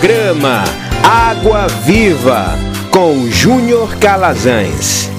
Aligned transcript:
Programa 0.00 0.64
Água 1.04 1.68
Viva 1.84 2.54
com 2.90 3.26
Júnior 3.26 3.98
Calazans. 3.98 5.10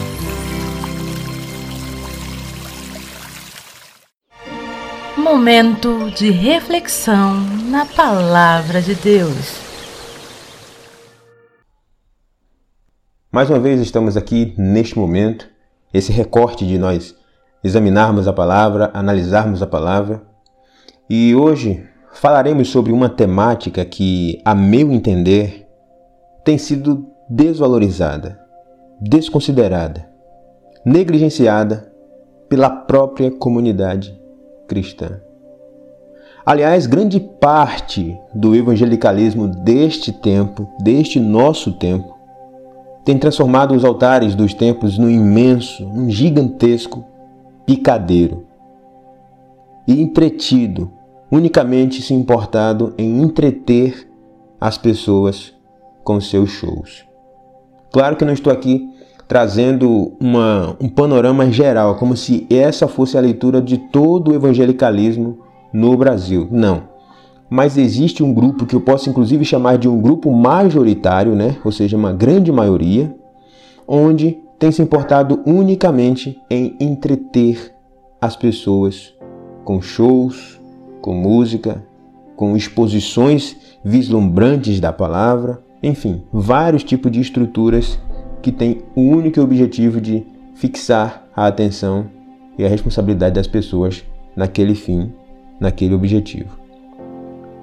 Momento 5.16 6.10
de 6.10 6.32
reflexão 6.32 7.36
na 7.70 7.86
Palavra 7.86 8.82
de 8.82 8.96
Deus. 8.96 9.60
Mais 13.32 13.52
uma 13.52 13.60
vez 13.60 13.80
estamos 13.82 14.18
aqui 14.18 14.56
neste 14.58 14.98
momento, 14.98 15.48
esse 15.94 16.12
recorte 16.12 16.66
de 16.66 16.80
nós 16.80 17.16
examinarmos 17.64 18.28
a 18.28 18.34
palavra, 18.34 18.90
analisarmos 18.96 19.62
a 19.62 19.68
palavra. 19.68 20.24
E 21.08 21.36
hoje 21.36 21.88
falaremos 22.14 22.70
sobre 22.70 22.92
uma 22.92 23.10
temática 23.10 23.84
que, 23.86 24.42
a 24.44 24.54
meu 24.54 24.92
entender, 24.92 25.68
tem 26.44 26.58
sido 26.58 27.08
desvalorizada, 27.30 28.40
desconsiderada, 29.00 30.10
negligenciada 30.86 31.92
pela 32.50 32.70
própria 32.70 33.32
comunidade 33.32 34.20
cristã. 34.68 35.22
Aliás, 36.46 36.88
grande 36.88 37.20
parte 37.20 38.18
do 38.34 38.56
evangelicalismo 38.56 39.48
deste 39.48 40.12
tempo, 40.12 40.68
deste 40.82 41.20
nosso 41.20 41.74
tempo, 41.74 42.18
tem 43.06 43.18
transformado 43.18 43.74
os 43.74 43.86
altares 43.86 44.36
dos 44.36 44.54
templos 44.54 44.98
num 44.98 45.10
imenso, 45.10 45.86
um 45.86 46.10
gigantesco 46.10 47.06
picadeiro 47.66 48.46
e 49.88 50.02
entretido 50.02 50.92
unicamente 51.32 52.02
se 52.02 52.14
importado 52.14 52.94
em 52.98 53.22
entreter 53.22 54.08
as 54.60 54.78
pessoas 54.78 55.54
com 56.04 56.20
seus 56.20 56.50
shows. 56.50 57.06
Claro 57.92 58.16
que 58.16 58.26
não 58.26 58.34
estou 58.34 58.52
aqui 58.52 58.90
trazendo 59.28 60.12
uma, 60.20 60.76
um 60.80 60.90
panorama 60.90 61.50
geral, 61.50 61.96
como 61.96 62.18
se 62.18 62.46
essa 62.50 62.88
fosse 62.88 63.18
a 63.18 63.22
leitura 63.22 63.62
de 63.62 63.78
todo 63.78 64.32
o 64.32 64.36
evangelicalismo 64.36 65.40
no 65.72 65.96
Brasil. 65.96 66.50
Não. 66.52 66.84
Mas 67.50 67.78
existe 67.78 68.24
um 68.24 68.34
grupo 68.34 68.66
que 68.66 68.76
eu 68.76 68.82
posso 68.82 69.10
inclusive 69.10 69.44
chamar 69.46 69.78
de 69.78 69.88
um 69.88 70.02
grupo 70.02 70.32
majoritário, 70.32 71.34
né? 71.34 71.56
ou 71.64 71.72
seja, 71.72 71.98
uma 71.98 72.12
grande 72.14 72.52
maioria, 72.52 73.16
onde 73.88 74.38
tem 74.60 74.72
se 74.72 74.82
importado 74.82 75.42
unicamente 75.46 76.40
em 76.50 76.76
entreter 76.80 77.74
as 78.22 78.36
pessoas 78.36 79.14
com 79.64 79.82
shows, 79.82 80.61
com 81.02 81.14
música, 81.14 81.84
com 82.36 82.56
exposições 82.56 83.58
vislumbrantes 83.84 84.80
da 84.80 84.94
palavra, 84.94 85.62
enfim, 85.84 86.24
vários 86.32 86.84
tipos 86.84 87.12
de 87.12 87.20
estruturas 87.20 88.00
que 88.42 88.52
têm 88.52 88.82
o 88.96 89.02
único 89.02 89.42
objetivo 89.42 90.00
de 90.00 90.26
fixar 90.56 91.28
a 91.36 91.48
atenção 91.48 92.06
e 92.58 92.66
a 92.66 92.68
responsabilidade 92.68 93.36
das 93.36 93.48
pessoas 93.48 94.04
naquele 94.36 94.76
fim, 94.76 95.12
naquele 95.60 95.96
objetivo. 95.96 96.60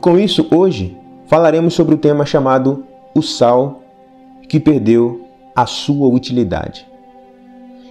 Com 0.01 0.19
isso, 0.19 0.47
hoje 0.51 0.97
falaremos 1.27 1.75
sobre 1.75 1.95
o 1.95 1.99
tema 1.99 2.25
chamado 2.25 2.85
o 3.15 3.23
sal 3.23 3.83
que 4.49 4.59
perdeu 4.59 5.27
a 5.55 5.67
sua 5.67 6.09
utilidade. 6.09 6.87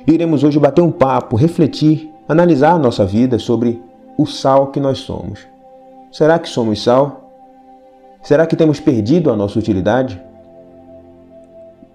Iremos 0.08 0.44
hoje 0.44 0.58
bater 0.58 0.82
um 0.82 0.92
papo, 0.92 1.36
refletir, 1.36 2.10
analisar 2.28 2.80
nossa 2.80 3.06
vida 3.06 3.38
sobre 3.38 3.82
o 4.18 4.26
sal 4.26 4.68
que 4.68 4.80
nós 4.80 5.00
somos. 5.00 5.48
Será 6.12 6.40
que 6.40 6.50
somos 6.50 6.84
sal? 6.84 7.32
Será 8.22 8.46
que 8.48 8.56
temos 8.56 8.80
perdido 8.80 9.32
a 9.32 9.36
nossa 9.36 9.60
utilidade? 9.60 10.22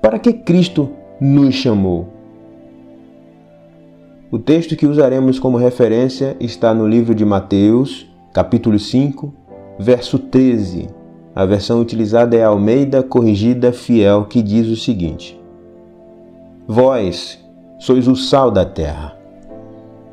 Para 0.01 0.19
que 0.19 0.33
Cristo 0.33 0.91
nos 1.21 1.55
chamou? 1.55 2.09
O 4.31 4.39
texto 4.39 4.77
que 4.77 4.87
usaremos 4.87 5.39
como 5.39 5.59
referência 5.59 6.37
está 6.41 6.73
no 6.73 6.89
livro 6.89 7.15
de 7.15 7.25
Mateus, 7.25 8.07
capítulo 8.33 8.79
5, 8.79 9.33
verso 9.79 10.19
13. 10.19 10.89
A 11.35 11.45
versão 11.45 11.81
utilizada 11.81 12.37
é 12.37 12.45
a 12.45 12.49
Almeida 12.49 13.03
Corrigida 13.03 13.73
Fiel, 13.73 14.25
que 14.25 14.43
diz 14.43 14.69
o 14.69 14.77
seguinte: 14.77 15.39
Vós 16.67 17.39
sois 17.79 18.07
o 18.07 18.15
sal 18.15 18.51
da 18.51 18.65
terra. 18.65 19.19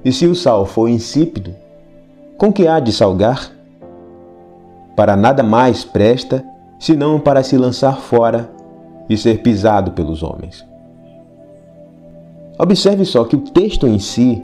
E 0.04 0.12
se 0.12 0.26
o 0.26 0.36
sal 0.36 0.66
for 0.66 0.90
insípido, 0.90 1.54
com 2.40 2.54
que 2.54 2.66
há 2.66 2.80
de 2.80 2.94
salgar? 2.94 3.52
Para 4.96 5.18
nada 5.18 5.44
mais 5.44 5.84
presta, 5.84 6.44
senão 6.80 7.20
para 7.20 7.44
se 7.44 7.58
lançar 7.58 7.98
fora 7.98 8.50
e 9.10 9.18
ser 9.18 9.42
pisado 9.44 9.92
pelos 9.92 10.24
homens. 10.24 10.66
Observe 12.58 13.04
só 13.04 13.26
que 13.26 13.36
o 13.36 13.40
texto 13.40 13.86
em 13.86 14.00
si, 14.00 14.42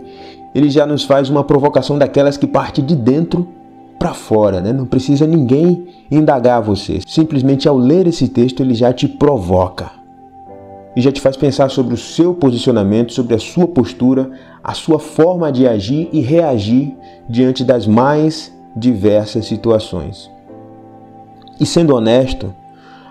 ele 0.53 0.69
já 0.69 0.85
nos 0.85 1.05
faz 1.05 1.29
uma 1.29 1.43
provocação 1.43 1.97
daquelas 1.97 2.35
que 2.35 2.45
parte 2.45 2.81
de 2.81 2.95
dentro 2.95 3.47
para 3.97 4.13
fora, 4.13 4.59
né? 4.59 4.73
Não 4.73 4.85
precisa 4.85 5.25
ninguém 5.25 5.87
indagar 6.11 6.61
você. 6.61 6.99
Simplesmente 7.07 7.67
ao 7.67 7.77
ler 7.77 8.07
esse 8.07 8.27
texto, 8.27 8.61
ele 8.61 8.73
já 8.73 8.91
te 8.91 9.07
provoca 9.07 10.04
e 10.95 11.01
já 11.01 11.11
te 11.11 11.19
faz 11.19 11.35
pensar 11.35 11.69
sobre 11.69 11.93
o 11.93 11.97
seu 11.97 12.33
posicionamento, 12.33 13.11
sobre 13.11 13.35
a 13.35 13.39
sua 13.39 13.67
postura, 13.67 14.31
a 14.63 14.73
sua 14.73 14.97
forma 14.97 15.51
de 15.51 15.67
agir 15.67 16.09
e 16.13 16.21
reagir 16.21 16.95
diante 17.29 17.63
das 17.63 17.85
mais 17.85 18.53
diversas 18.75 19.45
situações. 19.45 20.29
E 21.59 21.65
sendo 21.65 21.95
honesto, 21.95 22.53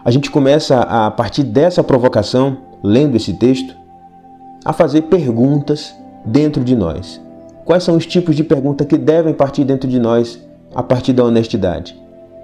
a 0.04 0.10
gente 0.10 0.30
começa 0.30 0.80
a 0.80 1.10
partir 1.10 1.42
dessa 1.42 1.82
provocação, 1.82 2.58
lendo 2.82 3.16
esse 3.16 3.34
texto, 3.34 3.74
a 4.64 4.72
fazer 4.72 5.02
perguntas 5.02 5.94
dentro 6.24 6.64
de 6.64 6.74
nós. 6.74 7.20
Quais 7.64 7.82
são 7.82 7.96
os 7.96 8.06
tipos 8.06 8.36
de 8.36 8.44
pergunta 8.44 8.84
que 8.84 8.98
devem 8.98 9.32
partir 9.32 9.64
dentro 9.64 9.88
de 9.88 9.98
nós 9.98 10.38
a 10.74 10.82
partir 10.82 11.12
da 11.12 11.24
honestidade? 11.24 11.98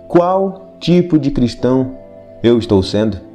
Qual 0.09 0.75
tipo 0.81 1.19
de 1.19 1.31
cristão 1.31 1.93
eu 2.43 2.59
estou 2.59 2.83
sendo? 2.83 3.30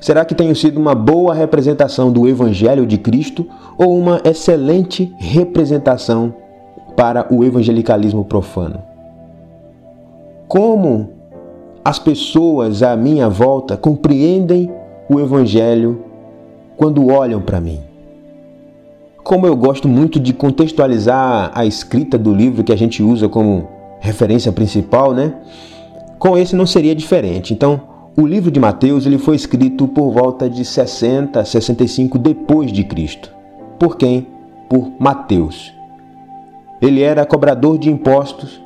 Será 0.00 0.24
que 0.24 0.34
tenho 0.34 0.56
sido 0.56 0.80
uma 0.80 0.94
boa 0.94 1.34
representação 1.34 2.10
do 2.10 2.26
Evangelho 2.26 2.86
de 2.86 2.96
Cristo 2.96 3.46
ou 3.76 3.98
uma 3.98 4.18
excelente 4.24 5.14
representação 5.18 6.32
para 6.96 7.26
o 7.30 7.44
evangelicalismo 7.44 8.24
profano? 8.24 8.82
Como 10.48 11.10
as 11.84 11.98
pessoas 11.98 12.82
à 12.82 12.96
minha 12.96 13.28
volta 13.28 13.76
compreendem 13.76 14.70
o 15.08 15.20
Evangelho 15.20 16.02
quando 16.78 17.08
olham 17.08 17.42
para 17.42 17.60
mim? 17.60 17.80
Como 19.22 19.46
eu 19.46 19.54
gosto 19.54 19.86
muito 19.86 20.18
de 20.18 20.32
contextualizar 20.32 21.52
a 21.54 21.66
escrita 21.66 22.16
do 22.16 22.34
livro 22.34 22.64
que 22.64 22.72
a 22.72 22.76
gente 22.76 23.02
usa 23.02 23.28
como 23.28 23.68
referência 24.00 24.50
principal, 24.50 25.12
né? 25.12 25.34
Com 26.18 26.38
esse 26.38 26.56
não 26.56 26.66
seria 26.66 26.94
diferente. 26.94 27.52
Então, 27.52 27.89
o 28.16 28.26
livro 28.26 28.50
de 28.50 28.58
Mateus 28.58 29.06
ele 29.06 29.18
foi 29.18 29.36
escrito 29.36 29.86
por 29.86 30.10
volta 30.10 30.50
de 30.50 30.64
60, 30.64 31.44
65 31.44 32.18
depois 32.18 32.72
de 32.72 32.82
Cristo. 32.82 33.32
Por 33.78 33.96
quem? 33.96 34.26
Por 34.68 34.90
Mateus. 34.98 35.72
Ele 36.82 37.02
era 37.02 37.24
cobrador 37.24 37.78
de 37.78 37.90
impostos 37.90 38.60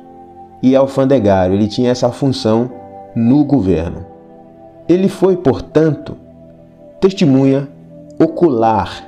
e 0.63 0.75
alfandegário, 0.75 1.53
ele 1.55 1.67
tinha 1.67 1.91
essa 1.91 2.11
função 2.11 2.71
no 3.15 3.43
governo. 3.43 4.05
Ele 4.89 5.07
foi, 5.07 5.37
portanto, 5.37 6.17
testemunha 6.99 7.67
ocular. 8.19 9.05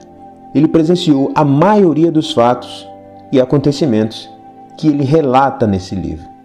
Ele 0.54 0.68
presenciou 0.68 1.32
a 1.34 1.44
maioria 1.44 2.12
dos 2.12 2.32
fatos 2.32 2.88
e 3.32 3.42
acontecimentos 3.42 4.30
que 4.78 4.88
ele 4.88 5.04
relata 5.04 5.66
nesse 5.66 5.96
livro 5.96 6.38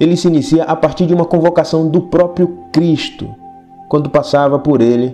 ele 0.00 0.16
se 0.16 0.26
inicia 0.26 0.64
a 0.64 0.74
partir 0.74 1.04
de 1.04 1.12
uma 1.12 1.26
convocação 1.26 1.86
do 1.86 2.00
próprio 2.00 2.64
Cristo, 2.72 3.34
quando 3.90 4.08
passava 4.08 4.56
por 4.56 4.80
ele 4.80 5.12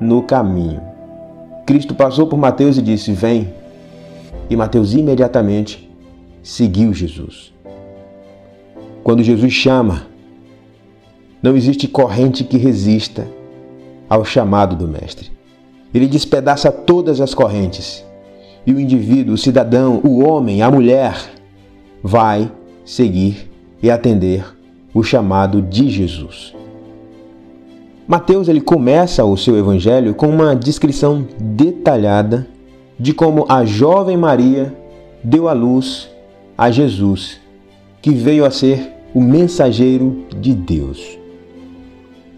no 0.00 0.22
caminho. 0.22 0.80
Cristo 1.66 1.94
passou 1.94 2.26
por 2.26 2.38
Mateus 2.38 2.78
e 2.78 2.82
disse: 2.82 3.12
Vem. 3.12 3.52
E 4.48 4.56
Mateus 4.56 4.94
imediatamente 4.94 5.90
seguiu 6.42 6.94
Jesus. 6.94 7.52
Quando 9.02 9.22
Jesus 9.22 9.52
chama, 9.52 10.06
não 11.42 11.54
existe 11.54 11.86
corrente 11.86 12.44
que 12.44 12.56
resista 12.56 13.28
ao 14.08 14.24
chamado 14.24 14.74
do 14.74 14.88
Mestre. 14.88 15.30
Ele 15.92 16.06
despedaça 16.06 16.72
todas 16.72 17.20
as 17.20 17.34
correntes 17.34 18.02
e 18.66 18.72
o 18.72 18.80
indivíduo, 18.80 19.34
o 19.34 19.38
cidadão, 19.38 20.00
o 20.02 20.24
homem, 20.24 20.62
a 20.62 20.70
mulher 20.70 21.30
vai 22.02 22.50
seguir 22.86 23.50
e 23.82 23.90
atender 23.90 24.46
o 24.94 25.02
chamado 25.02 25.60
de 25.60 25.90
Jesus. 25.90 26.54
Mateus 28.06 28.48
ele 28.48 28.60
começa 28.60 29.24
o 29.24 29.34
seu 29.34 29.56
evangelho 29.56 30.14
com 30.14 30.28
uma 30.28 30.54
descrição 30.54 31.26
detalhada 31.40 32.46
de 33.00 33.14
como 33.14 33.46
a 33.48 33.64
jovem 33.64 34.16
Maria 34.16 34.74
deu 35.22 35.48
à 35.48 35.54
luz 35.54 36.10
a 36.56 36.70
Jesus, 36.70 37.40
que 38.02 38.10
veio 38.10 38.44
a 38.44 38.50
ser 38.50 38.92
o 39.14 39.20
mensageiro 39.20 40.24
de 40.38 40.52
Deus. 40.52 41.18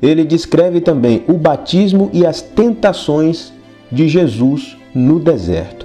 ele 0.01 0.25
descreve 0.25 0.81
também 0.81 1.25
o 1.27 1.33
batismo 1.33 2.11
e 2.13 2.25
as 2.25 2.41
tentações 2.41 3.53
de 3.91 4.09
Jesus 4.09 4.77
no 4.95 5.19
deserto. 5.19 5.85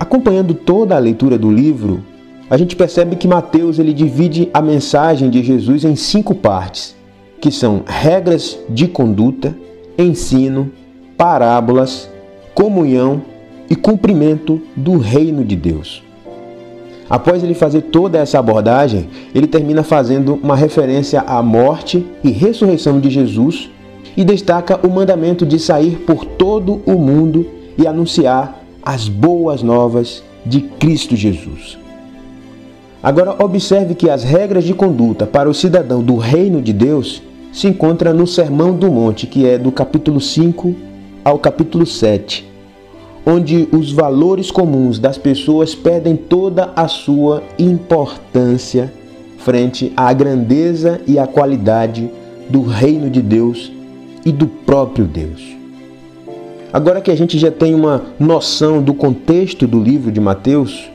Acompanhando 0.00 0.54
toda 0.54 0.96
a 0.96 0.98
leitura 0.98 1.36
do 1.36 1.50
livro, 1.50 2.02
a 2.48 2.56
gente 2.56 2.74
percebe 2.74 3.16
que 3.16 3.28
Mateus 3.28 3.78
ele 3.78 3.92
divide 3.92 4.48
a 4.54 4.62
mensagem 4.62 5.28
de 5.28 5.42
Jesus 5.42 5.84
em 5.84 5.94
cinco 5.94 6.34
partes, 6.34 6.96
que 7.40 7.50
são 7.50 7.82
regras 7.86 8.58
de 8.68 8.88
conduta, 8.88 9.56
ensino, 9.96 10.70
parábolas, 11.16 12.08
comunhão 12.54 13.22
e 13.70 13.76
cumprimento 13.76 14.60
do 14.76 14.98
reino 14.98 15.44
de 15.44 15.56
Deus. 15.56 16.02
Após 17.08 17.42
ele 17.42 17.54
fazer 17.54 17.82
toda 17.82 18.18
essa 18.18 18.38
abordagem, 18.38 19.08
ele 19.34 19.46
termina 19.46 19.82
fazendo 19.82 20.38
uma 20.42 20.54
referência 20.54 21.20
à 21.22 21.42
morte 21.42 22.06
e 22.22 22.30
ressurreição 22.30 23.00
de 23.00 23.08
Jesus 23.08 23.70
e 24.16 24.24
destaca 24.24 24.78
o 24.86 24.90
mandamento 24.90 25.46
de 25.46 25.58
sair 25.58 25.96
por 26.06 26.24
todo 26.24 26.82
o 26.84 26.98
mundo 26.98 27.46
e 27.78 27.86
anunciar 27.86 28.60
as 28.82 29.08
boas 29.08 29.62
novas 29.62 30.22
de 30.44 30.60
Cristo 30.60 31.16
Jesus. 31.16 31.78
Agora, 33.02 33.36
observe 33.42 33.94
que 33.94 34.10
as 34.10 34.24
regras 34.24 34.64
de 34.64 34.74
conduta 34.74 35.24
para 35.24 35.48
o 35.48 35.54
cidadão 35.54 36.02
do 36.02 36.16
reino 36.16 36.60
de 36.60 36.72
Deus 36.72 37.22
se 37.58 37.66
encontram 37.66 38.14
no 38.14 38.26
Sermão 38.26 38.72
do 38.72 38.90
Monte, 38.90 39.26
que 39.26 39.46
é 39.46 39.58
do 39.58 39.72
capítulo 39.72 40.20
5 40.20 40.74
ao 41.24 41.38
capítulo 41.38 41.84
7 41.84 42.48
onde 43.28 43.68
os 43.72 43.92
valores 43.92 44.50
comuns 44.50 44.98
das 44.98 45.18
pessoas 45.18 45.74
perdem 45.74 46.16
toda 46.16 46.72
a 46.74 46.88
sua 46.88 47.42
importância 47.58 48.90
frente 49.36 49.92
à 49.94 50.10
grandeza 50.14 50.98
e 51.06 51.18
à 51.18 51.26
qualidade 51.26 52.10
do 52.48 52.62
reino 52.62 53.10
de 53.10 53.20
Deus 53.20 53.70
e 54.24 54.32
do 54.32 54.46
próprio 54.46 55.04
Deus. 55.04 55.42
Agora 56.72 57.02
que 57.02 57.10
a 57.10 57.14
gente 57.14 57.38
já 57.38 57.50
tem 57.50 57.74
uma 57.74 58.02
noção 58.18 58.80
do 58.80 58.94
contexto 58.94 59.66
do 59.66 59.78
livro 59.78 60.10
de 60.10 60.20
Mateus, 60.20 60.90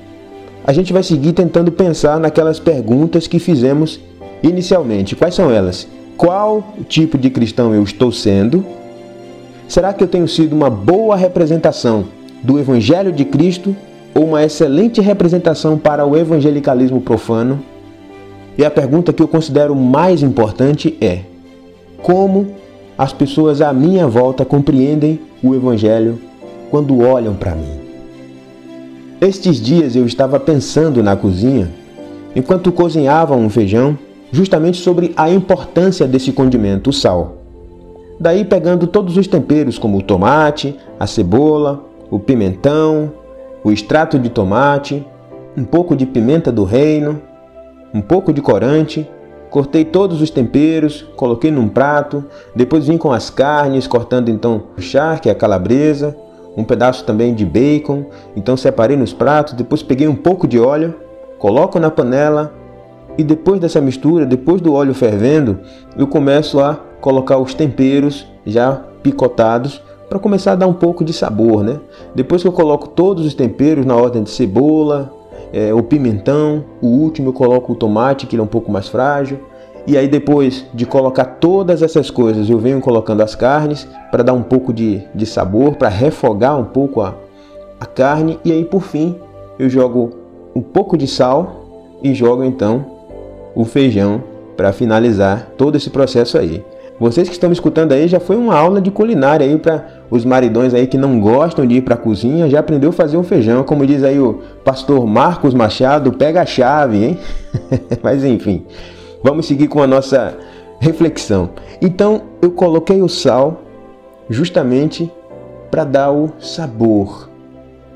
a 0.65 0.74
gente 0.74 0.92
vai 0.92 1.04
seguir 1.04 1.33
tentando 1.33 1.71
pensar 1.71 2.19
naquelas 2.19 2.60
perguntas 2.60 3.27
que 3.27 3.38
fizemos 3.38 4.00
inicialmente. 4.42 5.15
Quais 5.15 5.36
são 5.36 5.51
elas? 5.51 5.88
Qual 6.18 6.63
tipo 6.88 7.18
de 7.18 7.30
cristão 7.30 7.74
eu 7.74 7.83
estou 7.83 8.12
sendo? 8.12 8.65
Será 9.68 9.94
que 9.94 10.04
eu 10.04 10.07
tenho 10.07 10.27
sido 10.27 10.54
uma 10.54 10.69
boa 10.69 11.15
representação 11.15 12.06
do 12.44 12.60
Evangelho 12.60 13.12
de 13.12 13.25
Cristo 13.25 13.75
ou 14.13 14.25
uma 14.25 14.44
excelente 14.44 15.01
representação 15.01 15.77
para 15.77 16.06
o 16.06 16.15
evangelicalismo 16.15 17.01
profano? 17.01 17.60
E 18.57 18.63
a 18.63 18.69
pergunta 18.69 19.12
que 19.12 19.24
eu 19.24 19.27
considero 19.27 19.75
mais 19.75 20.21
importante 20.21 20.95
é: 21.01 21.21
como 22.01 22.48
as 22.98 23.12
pessoas 23.12 23.62
à 23.62 23.74
minha 23.74 24.07
volta 24.07 24.45
compreendem 24.45 25.19
o 25.42 25.56
Evangelho 25.56 26.19
quando 26.69 27.00
olham 27.00 27.33
para 27.33 27.56
mim? 27.56 27.80
Estes 29.19 29.60
dias 29.60 29.95
eu 29.95 30.06
estava 30.06 30.39
pensando 30.39 31.01
na 31.01 31.15
cozinha, 31.15 31.71
enquanto 32.36 32.71
cozinhava 32.71 33.36
um 33.36 33.50
feijão, 33.50 33.98
justamente 34.34 34.82
sobre 34.82 35.14
a 35.16 35.30
importância 35.30 36.08
desse 36.08 36.32
condimento, 36.32 36.90
o 36.90 36.94
sal. 36.94 37.38
Daí 38.20 38.44
pegando 38.44 38.88
todos 38.88 39.16
os 39.16 39.28
temperos, 39.28 39.78
como 39.78 40.00
o 40.00 40.02
tomate, 40.02 40.76
a 41.00 41.06
cebola, 41.06 41.86
o 42.10 42.18
pimentão, 42.20 43.14
o 43.64 43.72
extrato 43.72 44.18
de 44.18 44.30
tomate, 44.30 45.06
um 45.56 45.64
pouco 45.64 45.96
de 45.96 46.08
pimenta 46.08 46.52
do 46.52 46.64
reino, 46.64 47.22
um 47.94 48.02
pouco 48.02 48.34
de 48.34 48.42
corante. 48.42 49.08
Cortei 49.52 49.86
todos 49.86 50.20
os 50.20 50.32
temperos, 50.32 51.04
coloquei 51.16 51.52
num 51.52 51.70
prato, 51.70 52.26
depois 52.56 52.88
vim 52.88 52.98
com 52.98 53.12
as 53.12 53.30
carnes, 53.30 53.86
cortando 53.86 54.30
então 54.30 54.64
o 54.76 54.82
charque, 54.82 55.30
a 55.30 55.36
calabresa, 55.36 56.18
um 56.58 56.64
pedaço 56.64 57.06
também 57.06 57.36
de 57.36 57.46
bacon. 57.46 58.06
Então 58.36 58.58
separei 58.58 58.98
nos 58.98 59.14
pratos, 59.14 59.54
depois 59.54 59.84
peguei 59.84 60.08
um 60.08 60.16
pouco 60.16 60.48
de 60.48 60.60
óleo, 60.60 60.96
coloco 61.38 61.80
na 61.80 61.92
panela 61.92 62.62
e 63.18 63.24
depois 63.24 63.60
dessa 63.60 63.80
mistura, 63.80 64.25
depois 64.25 64.62
do 64.62 64.74
óleo 64.74 64.94
fervendo, 64.94 65.60
eu 65.98 66.07
começo 66.07 66.60
a 66.60 66.80
colocar 67.00 67.38
os 67.38 67.54
temperos 67.54 68.27
já 68.45 68.81
picotados 69.04 69.81
para 70.10 70.19
começar 70.19 70.54
a 70.54 70.56
dar 70.56 70.68
um 70.68 70.74
pouco 70.74 71.04
de 71.04 71.13
sabor, 71.13 71.63
né? 71.63 71.80
Depois 72.15 72.42
que 72.42 72.48
eu 72.48 72.51
coloco 72.51 72.88
todos 72.88 73.25
os 73.25 73.33
temperos 73.33 73.86
na 73.86 73.95
ordem 73.95 74.24
de 74.24 74.30
cebola, 74.30 75.12
é, 75.51 75.74
o 75.74 75.83
pimentão, 75.83 76.65
o 76.81 76.88
último 76.88 77.30
eu 77.30 77.33
coloco 77.33 77.74
o 77.74 77.75
tomate, 77.75 78.25
que 78.25 78.36
ele 78.36 78.42
é 78.42 78.44
um 78.44 78.48
pouco 78.48 78.71
mais 78.71 78.88
frágil. 78.88 79.39
E 79.86 79.98
aí 79.98 80.07
depois 80.07 80.65
de 80.74 80.86
colocar 80.86 81.25
todas 81.25 81.81
essas 81.81 82.10
coisas, 82.10 82.50
eu 82.50 82.57
venho 82.57 82.80
colocando 82.80 83.21
as 83.21 83.36
carnes 83.36 83.88
para 84.12 84.24
dar 84.24 84.33
um 84.33 84.44
pouco 84.44 84.71
de, 84.71 85.04
de 85.13 85.25
sabor, 85.25 85.75
para 85.75 85.89
refogar 85.89 86.57
um 86.57 86.65
pouco 86.65 87.01
a, 87.01 87.15
a 87.80 87.86
carne. 87.86 88.39
E 88.45 88.51
aí 88.51 88.63
por 88.63 88.81
fim 88.81 89.18
eu 89.60 89.69
jogo 89.69 90.12
um 90.56 90.62
pouco 90.62 90.98
de 90.98 91.07
sal 91.07 91.89
e 92.01 92.13
jogo 92.13 92.44
então 92.44 92.93
o 93.56 93.66
feijão 93.66 94.24
para 94.56 94.74
finalizar 94.74 95.52
todo 95.58 95.76
esse 95.76 95.90
processo 95.90 96.38
aí. 96.38 96.64
Vocês 97.00 97.28
que 97.28 97.34
estão 97.34 97.50
me 97.50 97.54
escutando 97.54 97.92
aí, 97.92 98.08
já 98.08 98.20
foi 98.20 98.36
uma 98.36 98.56
aula 98.56 98.80
de 98.80 98.92
culinária 98.92 99.46
aí 99.46 99.58
para 99.58 100.04
os 100.12 100.24
maridões 100.24 100.74
aí 100.74 100.86
que 100.86 100.98
não 100.98 101.20
gostam 101.20 101.66
de 101.66 101.76
ir 101.76 101.82
para 101.82 101.96
a 101.96 101.98
cozinha, 101.98 102.50
já 102.50 102.60
aprendeu 102.60 102.92
a 102.92 102.94
fazer 102.94 103.18
um 103.18 103.24
feijão, 103.24 103.64
como 103.64 103.86
diz 103.86 104.04
aí 104.04 104.20
o 104.20 104.42
pastor 104.64 105.06
Marcos 105.08 105.54
Machado, 105.54 106.14
pega 106.14 106.42
a 106.42 106.46
chave, 106.46 107.04
hein? 107.04 107.20
Mas 108.04 108.24
enfim, 108.24 108.66
vamos 109.24 109.48
seguir 109.48 109.68
com 109.68 109.82
a 109.82 109.88
nossa 109.88 110.38
reflexão. 110.80 111.50
Então, 111.82 112.22
eu 112.42 112.52
coloquei 112.52 113.02
o 113.02 113.10
sal 113.10 113.64
justamente 114.30 115.12
para 115.72 115.84
dar 115.84 116.12
o 116.12 116.32
sabor 116.40 117.30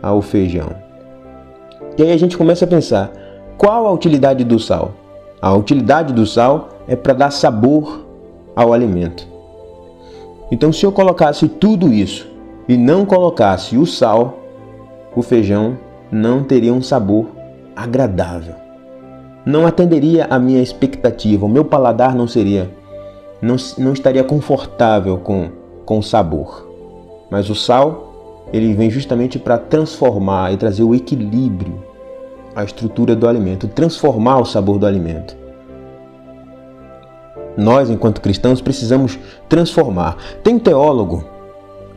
ao 0.01 0.21
feijão. 0.21 0.69
E 1.97 2.03
aí 2.03 2.11
a 2.11 2.17
gente 2.17 2.37
começa 2.37 2.65
a 2.65 2.67
pensar, 2.67 3.11
qual 3.57 3.85
a 3.85 3.91
utilidade 3.91 4.43
do 4.43 4.59
sal? 4.59 4.93
A 5.41 5.53
utilidade 5.53 6.13
do 6.13 6.25
sal 6.25 6.69
é 6.87 6.95
para 6.95 7.13
dar 7.13 7.31
sabor 7.31 8.05
ao 8.55 8.73
alimento. 8.73 9.27
Então, 10.51 10.73
se 10.73 10.85
eu 10.85 10.91
colocasse 10.91 11.47
tudo 11.47 11.93
isso 11.93 12.27
e 12.67 12.75
não 12.75 13.05
colocasse 13.05 13.77
o 13.77 13.85
sal, 13.85 14.39
o 15.15 15.21
feijão 15.21 15.77
não 16.11 16.43
teria 16.43 16.73
um 16.73 16.81
sabor 16.81 17.27
agradável. 17.75 18.55
Não 19.45 19.67
atenderia 19.67 20.25
a 20.29 20.39
minha 20.39 20.61
expectativa, 20.61 21.45
o 21.45 21.49
meu 21.49 21.63
paladar 21.63 22.15
não 22.15 22.27
seria, 22.27 22.69
não, 23.41 23.55
não 23.77 23.93
estaria 23.93 24.23
confortável 24.23 25.17
com, 25.17 25.49
com 25.85 25.99
o 25.99 26.03
sabor. 26.03 26.67
Mas 27.29 27.49
o 27.49 27.55
sal, 27.55 28.47
ele 28.51 28.73
vem 28.73 28.89
justamente 28.89 29.37
para 29.37 29.57
transformar 29.57 30.51
e 30.51 30.57
trazer 30.57 30.83
o 30.83 30.95
equilíbrio 30.95 31.86
à 32.57 32.63
estrutura 32.63 33.15
do 33.15 33.27
alimento, 33.27 33.67
transformar 33.67 34.39
o 34.39 34.45
sabor 34.45 34.77
do 34.79 34.85
alimento 34.85 35.47
nós, 37.57 37.89
enquanto 37.89 38.21
cristãos, 38.21 38.61
precisamos 38.61 39.17
transformar. 39.49 40.15
Tem 40.43 40.53
um 40.53 40.59
teólogo, 40.59 41.25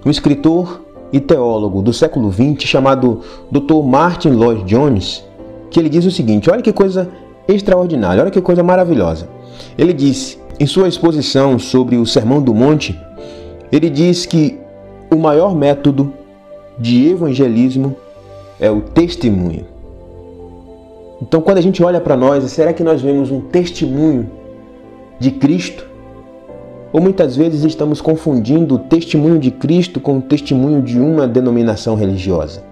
um 0.04 0.10
escritor 0.10 0.80
e 1.12 1.20
teólogo 1.20 1.82
do 1.82 1.92
século 1.92 2.32
XX 2.32 2.66
chamado 2.66 3.20
Dr. 3.50 3.82
Martin 3.84 4.30
Lloyd 4.30 4.64
Jones, 4.64 5.22
que 5.70 5.78
ele 5.78 5.90
diz 5.90 6.06
o 6.06 6.10
seguinte: 6.10 6.50
olha 6.50 6.62
que 6.62 6.72
coisa 6.72 7.10
extraordinária, 7.46 8.22
olha 8.22 8.30
que 8.30 8.40
coisa 8.40 8.62
maravilhosa. 8.62 9.28
Ele 9.76 9.92
disse, 9.92 10.38
em 10.58 10.66
sua 10.66 10.88
exposição 10.88 11.58
sobre 11.58 11.96
o 11.96 12.06
Sermão 12.06 12.40
do 12.40 12.54
Monte, 12.54 12.98
ele 13.70 13.90
diz 13.90 14.24
que 14.24 14.58
o 15.10 15.16
maior 15.16 15.54
método 15.54 16.12
de 16.78 17.08
evangelismo 17.08 17.94
é 18.58 18.70
o 18.70 18.80
testemunho. 18.80 19.66
Então, 21.22 21.40
quando 21.40 21.58
a 21.58 21.60
gente 21.60 21.82
olha 21.82 22.00
para 22.00 22.16
nós, 22.16 22.44
será 22.50 22.72
que 22.72 22.82
nós 22.82 23.02
vemos 23.02 23.30
um 23.30 23.40
testemunho 23.40 24.30
de 25.18 25.30
Cristo? 25.30 25.86
Ou 26.92 27.00
muitas 27.00 27.36
vezes 27.36 27.62
estamos 27.62 28.00
confundindo 28.00 28.74
o 28.74 28.78
testemunho 28.78 29.38
de 29.38 29.50
Cristo 29.50 30.00
com 30.00 30.18
o 30.18 30.22
testemunho 30.22 30.82
de 30.82 30.98
uma 30.98 31.28
denominação 31.28 31.94
religiosa. 31.94 32.64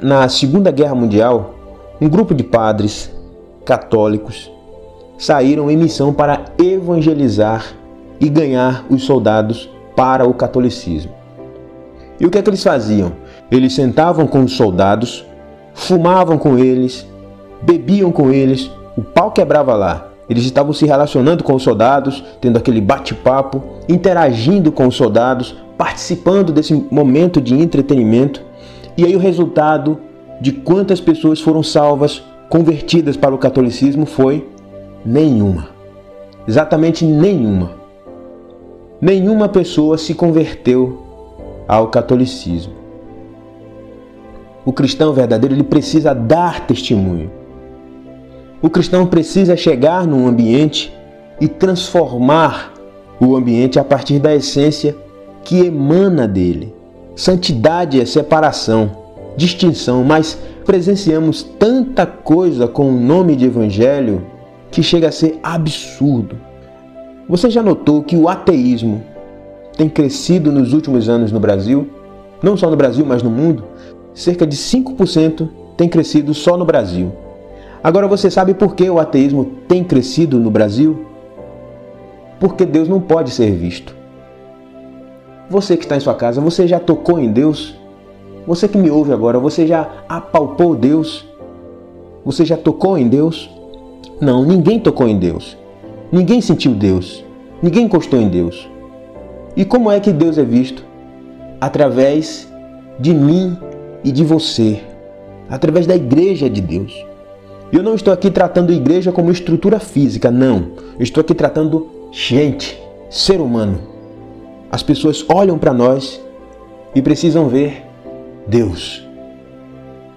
Na 0.00 0.28
Segunda 0.28 0.70
Guerra 0.70 0.94
Mundial, 0.94 1.54
um 2.00 2.08
grupo 2.08 2.34
de 2.34 2.42
padres 2.42 3.14
católicos 3.64 4.50
saíram 5.18 5.70
em 5.70 5.76
missão 5.76 6.14
para 6.14 6.46
evangelizar 6.58 7.74
e 8.18 8.28
ganhar 8.28 8.86
os 8.88 9.04
soldados 9.04 9.70
para 9.94 10.26
o 10.26 10.32
catolicismo. 10.32 11.12
E 12.18 12.26
o 12.26 12.30
que 12.30 12.38
é 12.38 12.42
que 12.42 12.48
eles 12.50 12.62
faziam? 12.62 13.12
Eles 13.50 13.74
sentavam 13.74 14.26
com 14.26 14.42
os 14.42 14.52
soldados, 14.56 15.24
fumavam 15.74 16.38
com 16.38 16.58
eles, 16.58 17.06
bebiam 17.62 18.10
com 18.10 18.30
eles, 18.30 18.70
o 18.96 19.02
pau 19.02 19.30
quebrava 19.30 19.74
lá 19.74 20.10
eles 20.30 20.44
estavam 20.44 20.72
se 20.72 20.86
relacionando 20.86 21.42
com 21.42 21.54
os 21.54 21.62
soldados, 21.64 22.22
tendo 22.40 22.56
aquele 22.56 22.80
bate-papo, 22.80 23.60
interagindo 23.88 24.70
com 24.70 24.86
os 24.86 24.94
soldados, 24.94 25.56
participando 25.76 26.52
desse 26.52 26.72
momento 26.88 27.40
de 27.40 27.60
entretenimento. 27.60 28.40
E 28.96 29.04
aí 29.04 29.16
o 29.16 29.18
resultado 29.18 29.98
de 30.40 30.52
quantas 30.52 31.00
pessoas 31.00 31.40
foram 31.40 31.64
salvas, 31.64 32.22
convertidas 32.48 33.16
para 33.16 33.34
o 33.34 33.38
catolicismo 33.38 34.06
foi 34.06 34.48
nenhuma. 35.04 35.68
Exatamente 36.46 37.04
nenhuma. 37.04 37.72
nenhuma 39.00 39.48
pessoa 39.48 39.98
se 39.98 40.14
converteu 40.14 41.02
ao 41.66 41.88
catolicismo. 41.88 42.79
O 44.64 44.72
cristão 44.72 45.12
verdadeiro 45.12 45.54
ele 45.54 45.64
precisa 45.64 46.14
dar 46.14 46.66
testemunho. 46.66 47.30
O 48.60 48.68
cristão 48.68 49.06
precisa 49.06 49.56
chegar 49.56 50.06
num 50.06 50.26
ambiente 50.26 50.92
e 51.40 51.48
transformar 51.48 52.74
o 53.18 53.34
ambiente 53.34 53.78
a 53.78 53.84
partir 53.84 54.18
da 54.18 54.34
essência 54.34 54.94
que 55.42 55.64
emana 55.64 56.28
dele. 56.28 56.74
Santidade 57.16 58.00
é 58.00 58.04
separação, 58.04 58.90
distinção, 59.36 60.04
mas 60.04 60.38
presenciamos 60.64 61.42
tanta 61.42 62.06
coisa 62.06 62.68
com 62.68 62.90
o 62.90 63.00
nome 63.00 63.36
de 63.36 63.46
evangelho 63.46 64.26
que 64.70 64.82
chega 64.82 65.08
a 65.08 65.12
ser 65.12 65.38
absurdo. 65.42 66.36
Você 67.28 67.48
já 67.48 67.62
notou 67.62 68.02
que 68.02 68.16
o 68.16 68.28
ateísmo 68.28 69.02
tem 69.76 69.88
crescido 69.88 70.52
nos 70.52 70.72
últimos 70.72 71.08
anos 71.08 71.32
no 71.32 71.40
Brasil? 71.40 71.88
Não 72.42 72.56
só 72.56 72.70
no 72.70 72.76
Brasil, 72.76 73.04
mas 73.06 73.22
no 73.22 73.30
mundo? 73.30 73.64
Cerca 74.14 74.46
de 74.46 74.56
5% 74.56 75.48
tem 75.76 75.88
crescido 75.88 76.34
só 76.34 76.56
no 76.56 76.64
Brasil. 76.64 77.12
Agora 77.82 78.06
você 78.06 78.30
sabe 78.30 78.52
por 78.52 78.74
que 78.74 78.88
o 78.90 78.98
ateísmo 78.98 79.44
tem 79.66 79.82
crescido 79.82 80.38
no 80.38 80.50
Brasil? 80.50 81.06
Porque 82.38 82.66
Deus 82.66 82.88
não 82.88 83.00
pode 83.00 83.30
ser 83.30 83.52
visto. 83.52 83.96
Você 85.48 85.76
que 85.76 85.84
está 85.84 85.96
em 85.96 86.00
sua 86.00 86.14
casa, 86.14 86.40
você 86.40 86.68
já 86.68 86.78
tocou 86.78 87.18
em 87.18 87.32
Deus? 87.32 87.74
Você 88.46 88.68
que 88.68 88.78
me 88.78 88.90
ouve 88.90 89.12
agora, 89.12 89.38
você 89.38 89.66
já 89.66 89.88
apalpou 90.08 90.74
Deus? 90.74 91.26
Você 92.24 92.44
já 92.44 92.56
tocou 92.56 92.98
em 92.98 93.08
Deus? 93.08 93.50
Não, 94.20 94.44
ninguém 94.44 94.78
tocou 94.78 95.08
em 95.08 95.18
Deus. 95.18 95.56
Ninguém 96.12 96.40
sentiu 96.40 96.72
Deus. 96.72 97.24
Ninguém 97.62 97.84
encostou 97.84 98.20
em 98.20 98.28
Deus. 98.28 98.68
E 99.56 99.64
como 99.64 99.90
é 99.90 99.98
que 100.00 100.12
Deus 100.12 100.38
é 100.38 100.44
visto? 100.44 100.84
Através 101.60 102.50
de 102.98 103.14
mim 103.14 103.56
e 104.04 104.12
de 104.12 104.24
você. 104.24 104.82
Através 105.48 105.86
da 105.86 105.96
igreja 105.96 106.48
de 106.48 106.60
Deus. 106.60 106.92
Eu 107.72 107.82
não 107.82 107.94
estou 107.94 108.12
aqui 108.12 108.30
tratando 108.30 108.72
igreja 108.72 109.12
como 109.12 109.30
estrutura 109.30 109.78
física, 109.78 110.30
não. 110.30 110.72
Eu 110.98 111.02
estou 111.02 111.20
aqui 111.20 111.34
tratando 111.34 111.88
gente, 112.10 112.80
ser 113.08 113.40
humano. 113.40 113.80
As 114.70 114.82
pessoas 114.82 115.24
olham 115.28 115.58
para 115.58 115.72
nós 115.72 116.20
e 116.94 117.00
precisam 117.00 117.48
ver 117.48 117.84
Deus. 118.46 119.06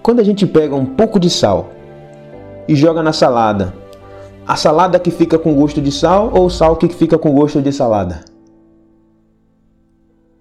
Quando 0.02 0.20
a 0.20 0.24
gente 0.24 0.46
pega 0.46 0.74
um 0.74 0.84
pouco 0.84 1.18
de 1.18 1.30
sal 1.30 1.70
e 2.68 2.74
joga 2.74 3.02
na 3.02 3.12
salada 3.12 3.74
a 4.46 4.56
salada 4.56 4.98
que 4.98 5.10
fica 5.10 5.38
com 5.38 5.54
gosto 5.54 5.80
de 5.80 5.90
sal 5.90 6.30
ou 6.34 6.46
o 6.46 6.50
sal 6.50 6.76
que 6.76 6.88
fica 6.88 7.16
com 7.16 7.32
gosto 7.32 7.62
de 7.62 7.72
salada? 7.72 8.24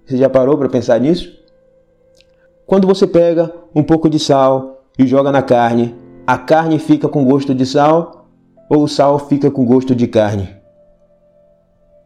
Você 0.06 0.18
já 0.18 0.30
parou 0.30 0.58
para 0.58 0.68
pensar 0.68 1.00
nisso? 1.00 1.32
Quando 2.74 2.88
você 2.88 3.06
pega 3.06 3.53
um 3.75 3.84
pouco 3.84 4.10
de 4.10 4.18
sal 4.18 4.84
e 4.98 5.06
joga 5.06 5.32
na 5.32 5.44
carne, 5.44 5.94
a 6.25 6.39
carne 6.39 6.80
fica 6.80 7.08
com 7.08 7.24
gosto 7.24 7.53
de 7.53 7.68
sal 7.68 8.25
ou 8.68 8.82
o 8.82 8.88
sal 8.88 9.20
fica 9.20 9.51
com 9.51 9.63
gosto 9.63 9.94
de 9.94 10.08
carne? 10.08 10.50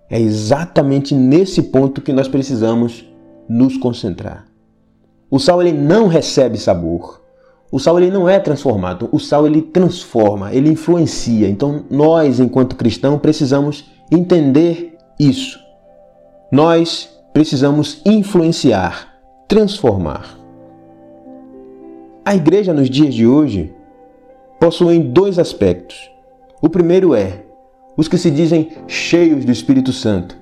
É 0.09 0.19
exatamente 0.19 1.15
nesse 1.15 1.63
ponto 1.63 2.01
que 2.01 2.11
nós 2.11 2.27
precisamos 2.27 3.09
nos 3.47 3.77
concentrar. 3.77 4.45
O 5.31 5.39
sal 5.39 5.61
ele 5.61 5.71
não 5.71 6.07
recebe 6.07 6.57
sabor. 6.57 7.21
O 7.71 7.79
sal 7.79 7.97
ele 7.97 8.11
não 8.11 8.27
é 8.27 8.37
transformado, 8.37 9.07
o 9.13 9.19
sal 9.19 9.47
ele 9.47 9.61
transforma, 9.61 10.53
ele 10.53 10.69
influencia. 10.69 11.47
Então 11.47 11.85
nós, 11.89 12.41
enquanto 12.41 12.75
cristãos, 12.75 13.21
precisamos 13.21 13.89
entender 14.11 14.97
isso. 15.17 15.57
Nós 16.51 17.09
precisamos 17.31 18.01
influenciar, 18.05 19.13
transformar. 19.47 20.36
A 22.27 22.35
igreja 22.35 22.73
nos 22.73 22.89
dias 22.89 23.15
de 23.15 23.25
hoje 23.25 23.73
possui 24.59 24.99
dois 24.99 25.39
aspectos. 25.39 26.11
O 26.61 26.67
primeiro 26.67 27.15
é 27.15 27.45
os 27.95 28.09
que 28.09 28.17
se 28.17 28.29
dizem 28.29 28.67
cheios 28.85 29.45
do 29.45 29.51
Espírito 29.53 29.93
Santo. 29.93 30.35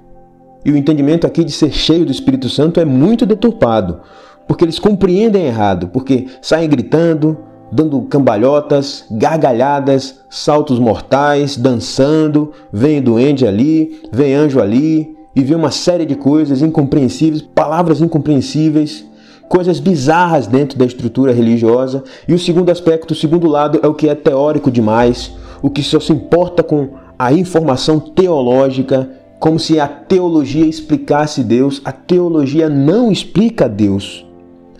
E 0.66 0.72
o 0.72 0.78
entendimento 0.78 1.28
aqui 1.28 1.44
de 1.44 1.52
ser 1.52 1.72
cheio 1.72 2.04
do 2.04 2.12
Espírito 2.12 2.50
Santo 2.50 2.80
é 2.80 2.86
muito 2.86 3.24
deturpado 3.24 4.02
porque 4.48 4.66
eles 4.66 4.80
compreendem 4.80 5.46
errado, 5.46 5.90
porque 5.90 6.26
saem 6.42 6.68
gritando, 6.68 7.38
dando 7.72 8.02
cambalhotas, 8.02 9.06
gargalhadas, 9.12 10.22
saltos 10.28 10.80
mortais, 10.80 11.56
dançando, 11.56 12.52
vem 12.74 13.00
doente 13.00 13.46
ali, 13.46 14.02
vem 14.12 14.34
anjo 14.34 14.60
ali, 14.60 15.16
e 15.36 15.44
vê 15.44 15.54
uma 15.54 15.70
série 15.70 16.08
de 16.08 16.16
coisas 16.16 16.64
incompreensíveis, 16.64 17.44
palavras 17.44 18.02
incompreensíveis, 18.02 19.06
coisas 19.50 19.80
bizarras 19.80 20.48
dentro 20.48 20.78
da 20.78 20.86
estrutura 20.86 21.32
religiosa. 21.32 22.04
E 22.28 22.34
o 22.34 22.40
segundo 22.40 22.70
aspecto, 22.70 23.12
o 23.12 23.16
segundo 23.16 23.48
lado, 23.48 23.80
é 23.82 23.88
o 23.88 23.94
que 23.94 24.10
é 24.10 24.16
teórico 24.16 24.72
demais, 24.72 25.32
o 25.62 25.70
que 25.70 25.84
só 25.84 26.00
se 26.00 26.12
importa 26.12 26.64
com 26.64 26.90
a 27.18 27.32
informação 27.32 28.00
teológica, 28.00 29.10
como 29.40 29.60
se 29.60 29.80
a 29.80 29.88
teologia 29.88 30.66
explicasse 30.66 31.44
Deus. 31.44 31.82
A 31.86 31.92
teologia 31.92 32.70
não 32.70 33.12
explica 33.12 33.70
Deus. 33.70 34.26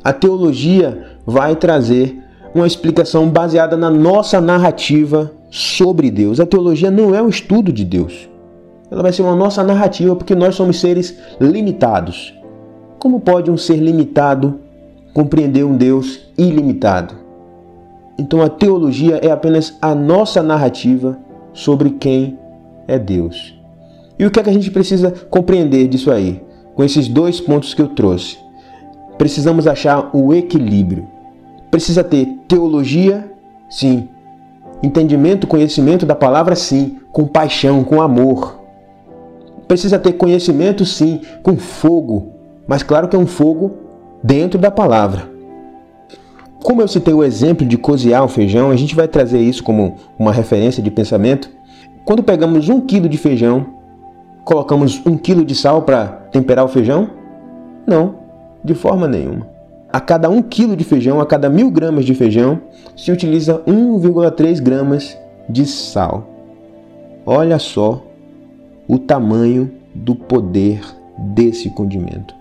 A 0.04 0.14
teologia 0.14 1.18
vai 1.26 1.56
trazer 1.56 2.20
uma 2.54 2.68
explicação 2.68 3.30
baseada 3.30 3.76
na 3.76 3.90
nossa 3.90 4.40
narrativa 4.40 5.32
sobre 5.50 6.10
Deus. 6.10 6.40
A 6.40 6.46
teologia 6.46 6.92
não 6.92 7.14
é 7.14 7.22
um 7.22 7.30
estudo 7.30 7.72
de 7.72 7.84
Deus. 7.84 8.30
Ela 8.90 9.02
vai 9.02 9.12
ser 9.12 9.24
uma 9.24 9.36
nossa 9.36 9.64
narrativa 9.64 10.16
porque 10.16 10.36
nós 10.36 10.56
somos 10.56 10.80
seres 10.80 11.18
limitados. 11.40 12.34
Como 13.06 13.20
pode 13.20 13.52
um 13.52 13.56
ser 13.56 13.76
limitado 13.76 14.62
compreender 15.14 15.64
um 15.64 15.78
Deus 15.78 16.22
ilimitado? 16.36 17.14
Então 18.18 18.42
a 18.42 18.50
teologia 18.50 19.18
é 19.18 19.30
apenas 19.30 19.78
a 19.80 19.94
nossa 19.94 20.42
narrativa 20.42 21.16
sobre 21.54 21.92
quem 21.92 22.36
é 22.88 22.98
Deus. 22.98 23.56
E 24.18 24.26
o 24.26 24.32
que 24.32 24.40
é 24.40 24.44
que 24.44 24.50
a 24.50 24.54
gente 24.54 24.72
precisa 24.72 25.12
compreender 25.30 25.88
disso 25.88 26.10
aí? 26.10 26.42
Com 26.74 26.84
esses 26.84 27.08
dois 27.08 27.40
pontos 27.40 27.76
que 27.76 27.82
eu 27.84 27.90
trouxe 27.90 28.40
precisamos 29.20 29.68
achar 29.68 30.10
o 30.12 30.34
equilíbrio. 30.34 31.08
Precisa 31.70 32.04
ter 32.04 32.26
teologia, 32.48 33.32
sim. 33.70 34.10
Entendimento, 34.82 35.46
conhecimento 35.46 36.08
da 36.08 36.16
palavra, 36.16 36.56
sim. 36.56 36.98
Com 37.12 37.28
paixão, 37.28 37.84
com 37.84 38.02
amor. 38.02 38.60
Precisa 39.68 40.00
ter 40.00 40.14
conhecimento, 40.14 40.84
sim, 40.84 41.22
com 41.44 41.56
fogo. 41.56 42.34
Mas 42.68 42.84
claro 42.84 43.08
que 43.08 43.16
é 43.16 43.20
um 43.20 43.28
fogo 43.28 43.74
dentro 44.24 44.60
da 44.60 44.72
palavra. 44.72 45.30
Como 46.64 46.82
eu 46.82 46.88
citei 46.88 47.14
o 47.14 47.24
exemplo 47.24 47.66
de 47.66 47.78
cozinhar 47.78 48.24
o 48.24 48.28
feijão, 48.28 48.72
a 48.72 48.76
gente 48.76 48.96
vai 48.96 49.08
trazer 49.08 49.40
isso 49.40 49.64
como 49.64 49.96
uma 50.18 50.32
referência 50.32 50.82
de 50.82 50.90
pensamento. 50.90 51.50
Quando 52.04 52.24
pegamos 52.24 52.70
um 52.70 52.82
quilo 52.82 53.08
de 53.08 53.18
feijão, 53.18 53.68
colocamos 54.44 55.00
um 55.06 55.16
quilo 55.16 55.46
de 55.46 55.54
sal 55.54 55.84
para 55.84 56.08
temperar 56.32 56.66
o 56.66 56.68
feijão? 56.68 57.10
Não. 57.86 58.16
De 58.64 58.74
forma 58.74 59.08
nenhuma. 59.08 59.48
A 59.94 60.00
cada 60.00 60.28
1 60.28 60.42
kg 60.42 60.76
de 60.76 60.84
feijão, 60.84 61.22
a 61.22 61.26
cada 61.26 61.50
1000 61.50 61.70
gramas 61.70 62.04
de 62.04 62.16
feijão, 62.16 62.60
se 62.98 63.12
utiliza 63.12 63.62
1,3 63.68 64.60
gramas 64.60 65.18
de 65.48 65.66
sal. 65.68 66.28
Olha 67.26 67.60
só 67.60 68.04
o 68.88 68.98
tamanho 68.98 69.72
do 69.94 70.16
poder 70.16 70.82
desse 71.18 71.70
condimento. 71.70 72.36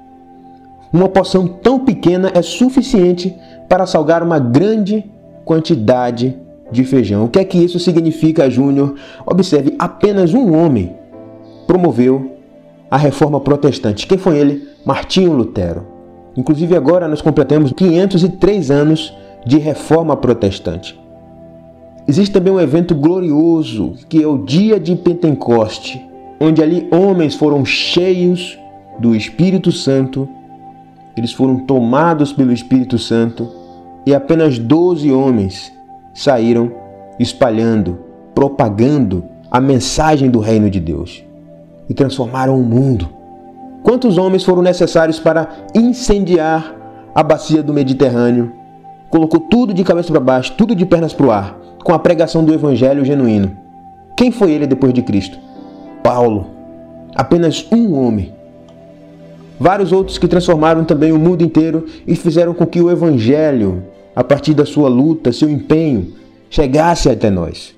Uma 0.94 1.08
porção 1.08 1.48
tão 1.48 1.80
pequena 1.80 2.30
é 2.32 2.40
suficiente 2.40 3.34
para 3.68 3.84
salgar 3.84 4.22
uma 4.22 4.38
grande 4.38 5.04
quantidade 5.44 6.38
de 6.70 6.84
feijão. 6.84 7.24
O 7.24 7.28
que 7.28 7.40
é 7.40 7.44
que 7.44 7.58
isso 7.58 7.80
significa, 7.80 8.48
Júnior? 8.48 8.94
Observe, 9.26 9.74
apenas 9.76 10.32
um 10.32 10.56
homem 10.56 10.94
promoveu 11.66 12.36
a 12.88 12.96
reforma 12.96 13.40
protestante. 13.40 14.06
Quem 14.06 14.16
foi 14.16 14.38
ele? 14.38 14.68
Martinho 14.86 15.32
Lutero. 15.32 15.84
Inclusive 16.36 16.76
agora 16.76 17.08
nós 17.08 17.20
completamos 17.20 17.72
503 17.72 18.70
anos 18.70 19.12
de 19.44 19.58
reforma 19.58 20.16
protestante. 20.16 20.96
Existe 22.06 22.32
também 22.32 22.52
um 22.52 22.60
evento 22.60 22.94
glorioso, 22.94 23.94
que 24.08 24.22
é 24.22 24.28
o 24.28 24.38
dia 24.38 24.78
de 24.78 24.94
Pentecoste, 24.94 26.00
onde 26.38 26.62
ali 26.62 26.86
homens 26.92 27.34
foram 27.34 27.64
cheios 27.64 28.56
do 29.00 29.16
Espírito 29.16 29.72
Santo, 29.72 30.28
eles 31.16 31.32
foram 31.32 31.58
tomados 31.58 32.32
pelo 32.32 32.52
Espírito 32.52 32.98
Santo 32.98 33.48
e 34.06 34.14
apenas 34.14 34.58
12 34.58 35.10
homens 35.12 35.72
saíram 36.12 36.72
espalhando, 37.18 37.98
propagando 38.34 39.24
a 39.50 39.60
mensagem 39.60 40.30
do 40.30 40.40
reino 40.40 40.68
de 40.68 40.80
Deus 40.80 41.24
e 41.88 41.94
transformaram 41.94 42.58
o 42.58 42.62
mundo. 42.62 43.08
Quantos 43.82 44.18
homens 44.18 44.42
foram 44.42 44.62
necessários 44.62 45.18
para 45.18 45.48
incendiar 45.74 46.74
a 47.14 47.22
bacia 47.22 47.62
do 47.62 47.72
Mediterrâneo? 47.72 48.52
Colocou 49.10 49.40
tudo 49.40 49.72
de 49.72 49.84
cabeça 49.84 50.10
para 50.10 50.20
baixo, 50.20 50.54
tudo 50.56 50.74
de 50.74 50.84
pernas 50.84 51.12
para 51.12 51.26
o 51.26 51.30
ar, 51.30 51.56
com 51.84 51.92
a 51.92 51.98
pregação 51.98 52.44
do 52.44 52.52
evangelho 52.52 53.04
genuíno. 53.04 53.56
Quem 54.16 54.32
foi 54.32 54.52
ele 54.52 54.66
depois 54.66 54.92
de 54.92 55.02
Cristo? 55.02 55.38
Paulo. 56.02 56.46
Apenas 57.14 57.66
um 57.70 57.94
homem 57.94 58.32
vários 59.58 59.92
outros 59.92 60.18
que 60.18 60.28
transformaram 60.28 60.84
também 60.84 61.12
o 61.12 61.18
mundo 61.18 61.42
inteiro 61.42 61.86
e 62.06 62.16
fizeram 62.16 62.54
com 62.54 62.66
que 62.66 62.80
o 62.80 62.90
Evangelho, 62.90 63.82
a 64.14 64.22
partir 64.22 64.54
da 64.54 64.64
sua 64.64 64.88
luta, 64.88 65.32
seu 65.32 65.48
empenho, 65.48 66.12
chegasse 66.50 67.08
até 67.08 67.30
nós. 67.30 67.74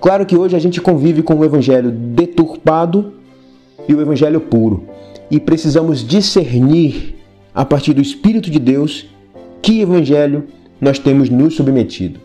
Claro 0.00 0.24
que 0.24 0.36
hoje 0.36 0.54
a 0.54 0.58
gente 0.58 0.80
convive 0.80 1.22
com 1.22 1.34
o 1.34 1.44
Evangelho 1.44 1.90
deturpado 1.90 3.14
e 3.88 3.94
o 3.94 4.00
Evangelho 4.00 4.40
puro, 4.40 4.84
e 5.30 5.40
precisamos 5.40 6.06
discernir, 6.06 7.16
a 7.54 7.64
partir 7.64 7.92
do 7.92 8.00
Espírito 8.00 8.50
de 8.50 8.58
Deus, 8.58 9.06
que 9.60 9.80
Evangelho 9.80 10.44
nós 10.80 10.98
temos 10.98 11.28
nos 11.28 11.54
submetido. 11.54 12.20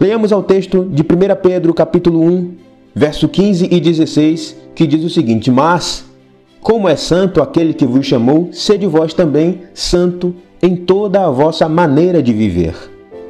Leamos 0.00 0.32
ao 0.32 0.44
texto 0.44 0.84
de 0.84 1.02
1 1.02 1.06
Pedro 1.42 1.74
capítulo 1.74 2.22
1, 2.22 2.54
verso 2.94 3.28
15 3.28 3.68
e 3.70 3.80
16, 3.80 4.56
que 4.74 4.86
diz 4.86 5.02
o 5.02 5.10
seguinte: 5.10 5.50
Mas, 5.50 6.07
como 6.60 6.88
é 6.88 6.96
santo 6.96 7.40
aquele 7.40 7.72
que 7.72 7.86
vos 7.86 8.06
chamou, 8.06 8.50
sede 8.52 8.86
vós 8.86 9.14
também 9.14 9.62
santo 9.72 10.34
em 10.62 10.76
toda 10.76 11.24
a 11.24 11.30
vossa 11.30 11.68
maneira 11.68 12.22
de 12.22 12.32
viver. 12.32 12.74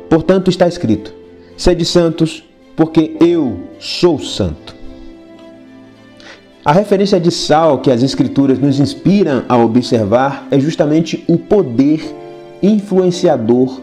Portanto, 0.08 0.48
está 0.48 0.66
escrito: 0.66 1.12
Sede 1.56 1.84
santos, 1.84 2.44
porque 2.76 3.16
eu 3.20 3.58
sou 3.78 4.18
santo. 4.18 4.76
A 6.64 6.72
referência 6.72 7.18
de 7.18 7.30
sal 7.30 7.78
que 7.78 7.90
as 7.90 8.02
Escrituras 8.02 8.58
nos 8.58 8.78
inspiram 8.78 9.42
a 9.48 9.56
observar 9.56 10.46
é 10.50 10.58
justamente 10.58 11.24
o 11.26 11.38
poder 11.38 12.14
influenciador 12.62 13.80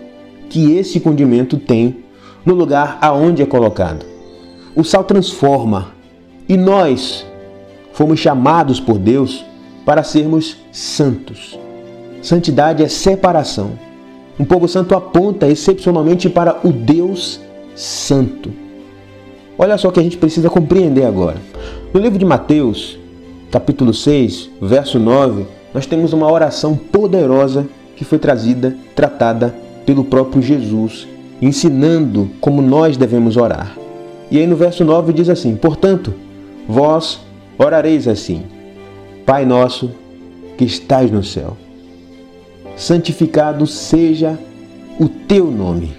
que 0.50 0.74
esse 0.74 1.00
condimento 1.00 1.58
tem 1.58 2.04
no 2.46 2.54
lugar 2.54 3.00
aonde 3.02 3.42
é 3.42 3.46
colocado. 3.46 4.06
O 4.76 4.84
sal 4.84 5.04
transforma 5.04 5.94
e 6.48 6.56
nós 6.56 7.26
fomos 7.96 8.20
chamados 8.20 8.80
por 8.80 8.98
Deus 8.98 9.44
para 9.86 10.04
sermos 10.04 10.58
santos. 10.72 11.58
Santidade 12.22 12.84
é 12.84 12.88
separação. 12.90 13.72
Um 14.38 14.44
povo 14.44 14.68
santo 14.68 14.94
aponta 14.94 15.48
excepcionalmente 15.48 16.30
para 16.30 16.60
o 16.68 16.74
Deus 16.74 17.40
Santo. 17.74 18.52
Olha 19.58 19.78
só 19.78 19.88
o 19.88 19.92
que 19.94 20.00
a 20.02 20.04
gente 20.04 20.18
precisa 20.18 20.50
compreender 20.50 21.06
agora. 21.06 21.38
No 21.94 22.02
livro 22.02 22.20
de 22.20 22.26
Mateus, 22.26 23.00
capítulo 23.50 23.94
6, 23.94 24.50
verso 24.62 25.00
9, 25.00 25.46
nós 25.74 25.86
temos 25.86 26.12
uma 26.12 26.30
oração 26.30 26.76
poderosa 26.76 27.66
que 27.96 28.04
foi 28.04 28.20
trazida, 28.20 28.76
tratada 28.94 29.56
pelo 29.86 30.04
próprio 30.04 30.42
Jesus, 30.42 31.08
ensinando 31.42 32.30
como 32.42 32.62
nós 32.62 32.98
devemos 32.98 33.38
orar. 33.38 33.78
E 34.30 34.38
aí 34.38 34.46
no 34.46 34.58
verso 34.58 34.84
9 34.84 35.14
diz 35.14 35.30
assim: 35.30 35.56
Portanto, 35.56 36.14
vós 36.68 37.25
orareis 37.58 38.08
assim: 38.08 38.44
Pai 39.26 39.46
nosso 39.46 39.92
que 40.58 40.66
estás 40.66 41.12
no 41.12 41.24
céu, 41.24 41.58
santificado 42.76 43.66
seja 43.68 44.38
o 45.00 45.08
teu 45.08 45.50
nome. 45.52 45.94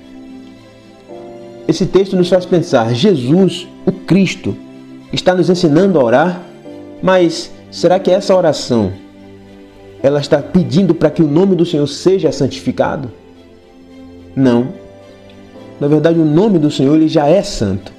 Esse 1.69 1.87
texto 1.87 2.17
nos 2.17 2.29
faz 2.29 2.47
pensar: 2.47 2.95
Jesus, 2.95 3.67
o 3.85 3.93
Cristo, 3.93 4.57
está 5.13 5.35
nos 5.35 5.51
ensinando 5.51 5.99
a 5.99 6.05
orar, 6.05 6.43
mas 7.03 7.51
será 7.71 7.99
que 7.99 8.11
essa 8.11 8.35
oração 8.35 8.93
ela 10.03 10.21
está 10.21 10.39
pedindo 10.39 10.95
para 10.95 11.11
que 11.11 11.23
o 11.23 11.29
nome 11.29 11.57
do 11.57 11.67
Senhor 11.67 11.87
seja 11.87 12.31
santificado? 12.31 13.11
Não. 14.35 14.69
Na 15.81 15.89
verdade, 15.89 16.19
o 16.19 16.25
nome 16.25 16.59
do 16.59 16.71
Senhor 16.71 16.95
ele 16.95 17.09
já 17.09 17.27
é 17.27 17.43
santo. 17.43 17.93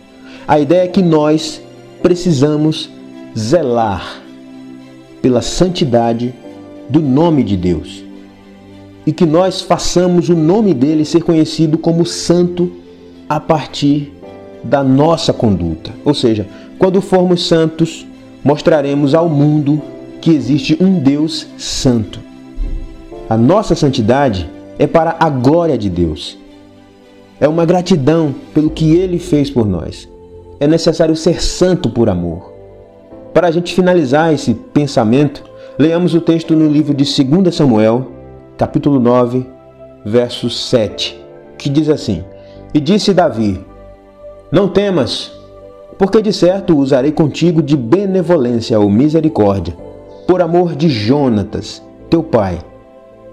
A 0.47 0.59
ideia 0.59 0.83
é 0.83 0.87
que 0.87 1.01
nós 1.01 1.61
precisamos 2.01 2.89
zelar 3.37 4.21
pela 5.21 5.41
santidade 5.41 6.33
do 6.89 7.01
nome 7.01 7.43
de 7.43 7.55
Deus 7.55 8.03
e 9.05 9.11
que 9.11 9.25
nós 9.25 9.61
façamos 9.61 10.29
o 10.29 10.35
nome 10.35 10.73
dele 10.73 11.05
ser 11.05 11.23
conhecido 11.23 11.77
como 11.77 12.05
santo 12.05 12.71
a 13.29 13.39
partir 13.39 14.13
da 14.63 14.83
nossa 14.83 15.31
conduta. 15.31 15.91
Ou 16.03 16.13
seja, 16.13 16.47
quando 16.79 17.01
formos 17.01 17.47
santos, 17.47 18.05
mostraremos 18.43 19.13
ao 19.13 19.29
mundo 19.29 19.81
que 20.19 20.31
existe 20.31 20.77
um 20.81 20.99
Deus 20.99 21.47
santo. 21.57 22.19
A 23.29 23.37
nossa 23.37 23.75
santidade 23.75 24.49
é 24.79 24.87
para 24.87 25.15
a 25.19 25.29
glória 25.29 25.77
de 25.77 25.89
Deus. 25.89 26.37
É 27.39 27.47
uma 27.47 27.65
gratidão 27.65 28.33
pelo 28.53 28.69
que 28.69 28.95
ele 28.95 29.19
fez 29.19 29.49
por 29.49 29.67
nós. 29.67 30.09
É 30.59 30.67
necessário 30.67 31.15
ser 31.15 31.41
santo 31.41 31.89
por 31.89 32.09
amor. 32.09 32.56
Para 33.37 33.49
a 33.49 33.51
gente 33.51 33.75
finalizar 33.75 34.33
esse 34.33 34.55
pensamento, 34.55 35.43
leamos 35.77 36.15
o 36.15 36.21
texto 36.21 36.55
no 36.55 36.67
livro 36.67 36.91
de 36.91 37.03
2 37.03 37.53
Samuel, 37.53 38.07
capítulo 38.57 38.99
9, 38.99 39.45
verso 40.03 40.49
7, 40.49 41.23
que 41.55 41.69
diz 41.69 41.87
assim: 41.87 42.23
E 42.73 42.79
disse 42.79 43.13
Davi: 43.13 43.63
Não 44.51 44.67
temas, 44.67 45.31
porque 45.99 46.19
de 46.19 46.33
certo 46.33 46.75
usarei 46.75 47.11
contigo 47.11 47.61
de 47.61 47.77
benevolência 47.77 48.79
ou 48.79 48.89
misericórdia, 48.89 49.77
por 50.25 50.41
amor 50.41 50.75
de 50.75 50.89
Jonatas, 50.89 51.83
teu 52.09 52.23
pai, 52.23 52.57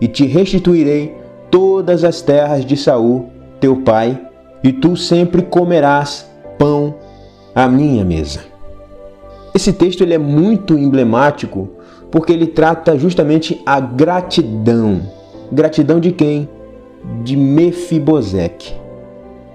e 0.03 0.07
te 0.07 0.27
restituirei 0.27 1.17
todas 1.51 2.05
as 2.05 2.21
terras 2.21 2.67
de 2.67 2.77
Saul, 2.77 3.31
teu 3.59 3.77
pai, 3.77 4.21
e 4.63 4.71
tu 4.71 4.99
sempre 4.99 5.41
comerás 5.41 6.31
pão 6.59 6.95
à 7.55 7.67
minha 7.67 8.05
mesa. 8.05 8.53
Esse 9.55 9.73
texto 9.73 10.03
ele 10.03 10.13
é 10.13 10.19
muito 10.19 10.77
emblemático 10.77 11.69
porque 12.11 12.33
ele 12.33 12.49
trata 12.49 12.99
justamente 12.99 13.63
a 13.65 13.79
gratidão. 13.79 15.03
Gratidão 15.53 16.01
de 16.01 16.11
quem? 16.11 16.49
De 17.23 17.37
Mefibosec. 17.37 18.75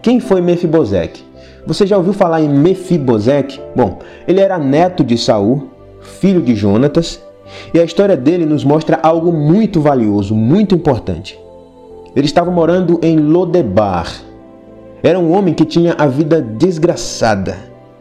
Quem 0.01 0.21
foi 0.21 0.39
Mefibosec? 0.39 1.21
Você 1.67 1.85
já 1.85 1.97
ouviu 1.97 2.13
falar 2.13 2.41
em 2.41 2.47
Mefibosec? 2.47 3.59
Bom, 3.75 3.99
ele 4.25 4.39
era 4.39 4.57
neto 4.57 5.03
de 5.03 5.17
Saul, 5.17 5.67
filho 5.99 6.41
de 6.41 6.55
Jonatas, 6.55 7.21
e 7.73 7.79
a 7.79 7.83
história 7.83 8.15
dele 8.15 8.45
nos 8.45 8.63
mostra 8.63 8.99
algo 9.03 9.33
muito 9.33 9.81
valioso, 9.81 10.33
muito 10.33 10.73
importante. 10.73 11.37
Ele 12.15 12.25
estava 12.25 12.49
morando 12.49 12.99
em 13.03 13.17
Lodebar. 13.17 14.09
Era 15.03 15.19
um 15.19 15.33
homem 15.33 15.53
que 15.53 15.65
tinha 15.65 15.93
a 15.97 16.07
vida 16.07 16.41
desgraçada 16.41 17.57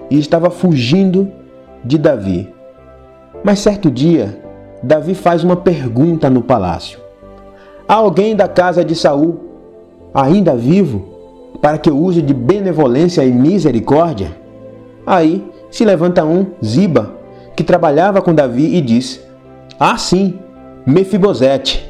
e 0.08 0.16
estava 0.16 0.48
fugindo 0.48 1.37
de 1.84 1.98
Davi. 1.98 2.52
Mas 3.42 3.60
certo 3.60 3.90
dia, 3.90 4.42
Davi 4.82 5.14
faz 5.14 5.44
uma 5.44 5.56
pergunta 5.56 6.28
no 6.28 6.42
palácio. 6.42 6.98
Há 7.86 7.94
alguém 7.94 8.36
da 8.36 8.48
casa 8.48 8.84
de 8.84 8.94
Saul 8.94 9.38
ainda 10.14 10.54
vivo? 10.54 11.18
para 11.60 11.78
que 11.78 11.90
eu 11.90 11.98
use 11.98 12.22
de 12.22 12.32
benevolência 12.32 13.24
e 13.24 13.32
misericórdia? 13.32 14.36
Aí 15.06 15.44
se 15.70 15.84
levanta 15.84 16.24
um, 16.24 16.46
Ziba, 16.64 17.14
que 17.56 17.64
trabalhava 17.64 18.22
com 18.22 18.34
Davi 18.34 18.76
e 18.76 18.80
diz: 18.80 19.20
Ah, 19.78 19.96
sim, 19.96 20.38
Mefibosete. 20.86 21.88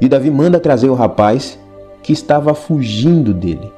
E 0.00 0.08
Davi 0.08 0.30
manda 0.30 0.58
trazer 0.58 0.88
o 0.88 0.94
rapaz 0.94 1.58
que 2.02 2.12
estava 2.12 2.54
fugindo 2.54 3.34
dele. 3.34 3.70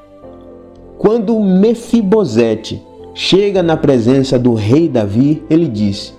Quando 0.97 1.39
Mefibosete 1.39 2.81
chega 3.13 3.61
na 3.61 3.77
presença 3.77 4.37
do 4.39 4.53
rei 4.53 4.87
Davi, 4.89 5.43
ele 5.49 5.67
diz: 5.67 6.13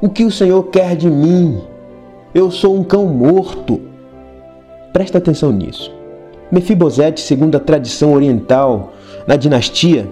O 0.00 0.08
que 0.08 0.24
o 0.24 0.30
Senhor 0.30 0.64
quer 0.64 0.96
de 0.96 1.10
mim? 1.10 1.60
Eu 2.34 2.50
sou 2.50 2.76
um 2.76 2.84
cão 2.84 3.06
morto. 3.06 3.80
Presta 4.92 5.18
atenção 5.18 5.52
nisso. 5.52 5.92
Mefibosete, 6.50 7.20
segundo 7.20 7.56
a 7.56 7.60
tradição 7.60 8.14
oriental, 8.14 8.92
na 9.26 9.36
dinastia, 9.36 10.08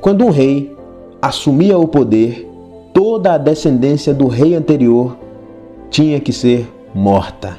quando 0.00 0.24
um 0.24 0.30
rei 0.30 0.76
assumia 1.20 1.76
o 1.78 1.88
poder, 1.88 2.48
toda 2.94 3.34
a 3.34 3.38
descendência 3.38 4.14
do 4.14 4.28
rei 4.28 4.54
anterior 4.54 5.16
tinha 5.90 6.20
que 6.20 6.32
ser 6.32 6.72
morta, 6.94 7.58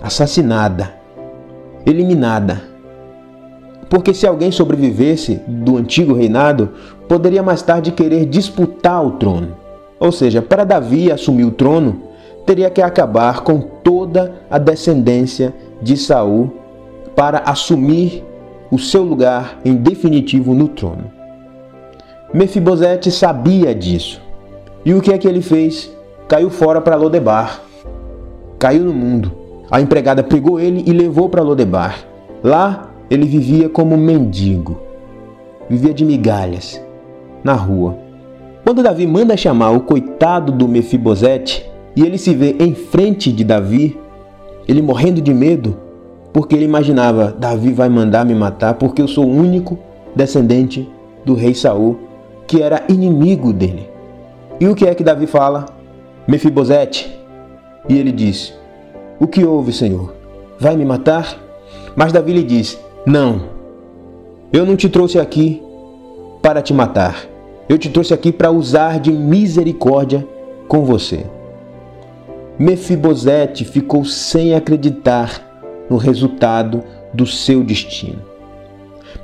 assassinada, 0.00 0.94
eliminada. 1.84 2.71
Porque 3.92 4.14
se 4.14 4.26
alguém 4.26 4.50
sobrevivesse 4.50 5.38
do 5.46 5.76
antigo 5.76 6.14
reinado, 6.14 6.70
poderia 7.06 7.42
mais 7.42 7.60
tarde 7.60 7.92
querer 7.92 8.24
disputar 8.24 9.04
o 9.06 9.10
trono. 9.18 9.48
Ou 10.00 10.10
seja, 10.10 10.40
para 10.40 10.64
Davi 10.64 11.12
assumir 11.12 11.44
o 11.44 11.50
trono, 11.50 12.00
teria 12.46 12.70
que 12.70 12.80
acabar 12.80 13.40
com 13.40 13.60
toda 13.60 14.40
a 14.50 14.56
descendência 14.56 15.52
de 15.82 15.94
Saul 15.98 16.50
para 17.14 17.40
assumir 17.40 18.24
o 18.70 18.78
seu 18.78 19.02
lugar 19.02 19.60
em 19.62 19.74
definitivo 19.74 20.54
no 20.54 20.68
trono. 20.68 21.10
Mefibosete 22.32 23.10
sabia 23.10 23.74
disso. 23.74 24.22
E 24.86 24.94
o 24.94 25.02
que 25.02 25.12
é 25.12 25.18
que 25.18 25.28
ele 25.28 25.42
fez? 25.42 25.92
Caiu 26.26 26.48
fora 26.48 26.80
para 26.80 26.96
Lodebar. 26.96 27.60
Caiu 28.58 28.84
no 28.84 28.94
mundo. 28.94 29.32
A 29.70 29.82
empregada 29.82 30.22
pegou 30.22 30.58
ele 30.58 30.82
e 30.86 30.94
levou 30.94 31.28
para 31.28 31.42
Lodebar. 31.42 32.06
Lá 32.42 32.88
ele 33.12 33.26
vivia 33.26 33.68
como 33.68 33.94
mendigo. 33.94 34.80
Vivia 35.68 35.92
de 35.92 36.02
migalhas 36.02 36.82
na 37.44 37.52
rua. 37.52 37.98
Quando 38.64 38.82
Davi 38.82 39.06
manda 39.06 39.36
chamar 39.36 39.70
o 39.72 39.80
coitado 39.80 40.50
do 40.50 40.66
Mefibosete, 40.66 41.70
e 41.94 42.06
ele 42.06 42.16
se 42.16 42.34
vê 42.34 42.56
em 42.58 42.74
frente 42.74 43.30
de 43.30 43.44
Davi, 43.44 44.00
ele 44.66 44.80
morrendo 44.80 45.20
de 45.20 45.34
medo, 45.34 45.76
porque 46.32 46.54
ele 46.54 46.64
imaginava: 46.64 47.36
Davi 47.38 47.74
vai 47.74 47.90
mandar 47.90 48.24
me 48.24 48.34
matar 48.34 48.74
porque 48.74 49.02
eu 49.02 49.08
sou 49.08 49.26
o 49.26 49.36
único 49.36 49.78
descendente 50.16 50.90
do 51.22 51.34
rei 51.34 51.54
Saul, 51.54 51.98
que 52.46 52.62
era 52.62 52.82
inimigo 52.88 53.52
dele. 53.52 53.90
E 54.58 54.66
o 54.66 54.74
que 54.74 54.86
é 54.86 54.94
que 54.94 55.04
Davi 55.04 55.26
fala? 55.26 55.66
Mefibosete. 56.26 57.14
E 57.86 57.98
ele 57.98 58.10
diz: 58.10 58.54
O 59.20 59.26
que 59.26 59.44
houve, 59.44 59.70
Senhor? 59.70 60.14
Vai 60.58 60.76
me 60.76 60.84
matar? 60.86 61.36
Mas 61.94 62.10
Davi 62.10 62.32
lhe 62.32 62.42
diz: 62.42 62.80
Não, 63.04 63.40
eu 64.52 64.64
não 64.64 64.76
te 64.76 64.88
trouxe 64.88 65.18
aqui 65.18 65.60
para 66.40 66.62
te 66.62 66.72
matar. 66.72 67.26
Eu 67.68 67.76
te 67.76 67.90
trouxe 67.90 68.14
aqui 68.14 68.30
para 68.30 68.50
usar 68.50 69.00
de 69.00 69.10
misericórdia 69.10 70.26
com 70.68 70.84
você. 70.84 71.26
Mefibosete 72.56 73.64
ficou 73.64 74.04
sem 74.04 74.54
acreditar 74.54 75.84
no 75.90 75.96
resultado 75.96 76.84
do 77.12 77.26
seu 77.26 77.64
destino. 77.64 78.22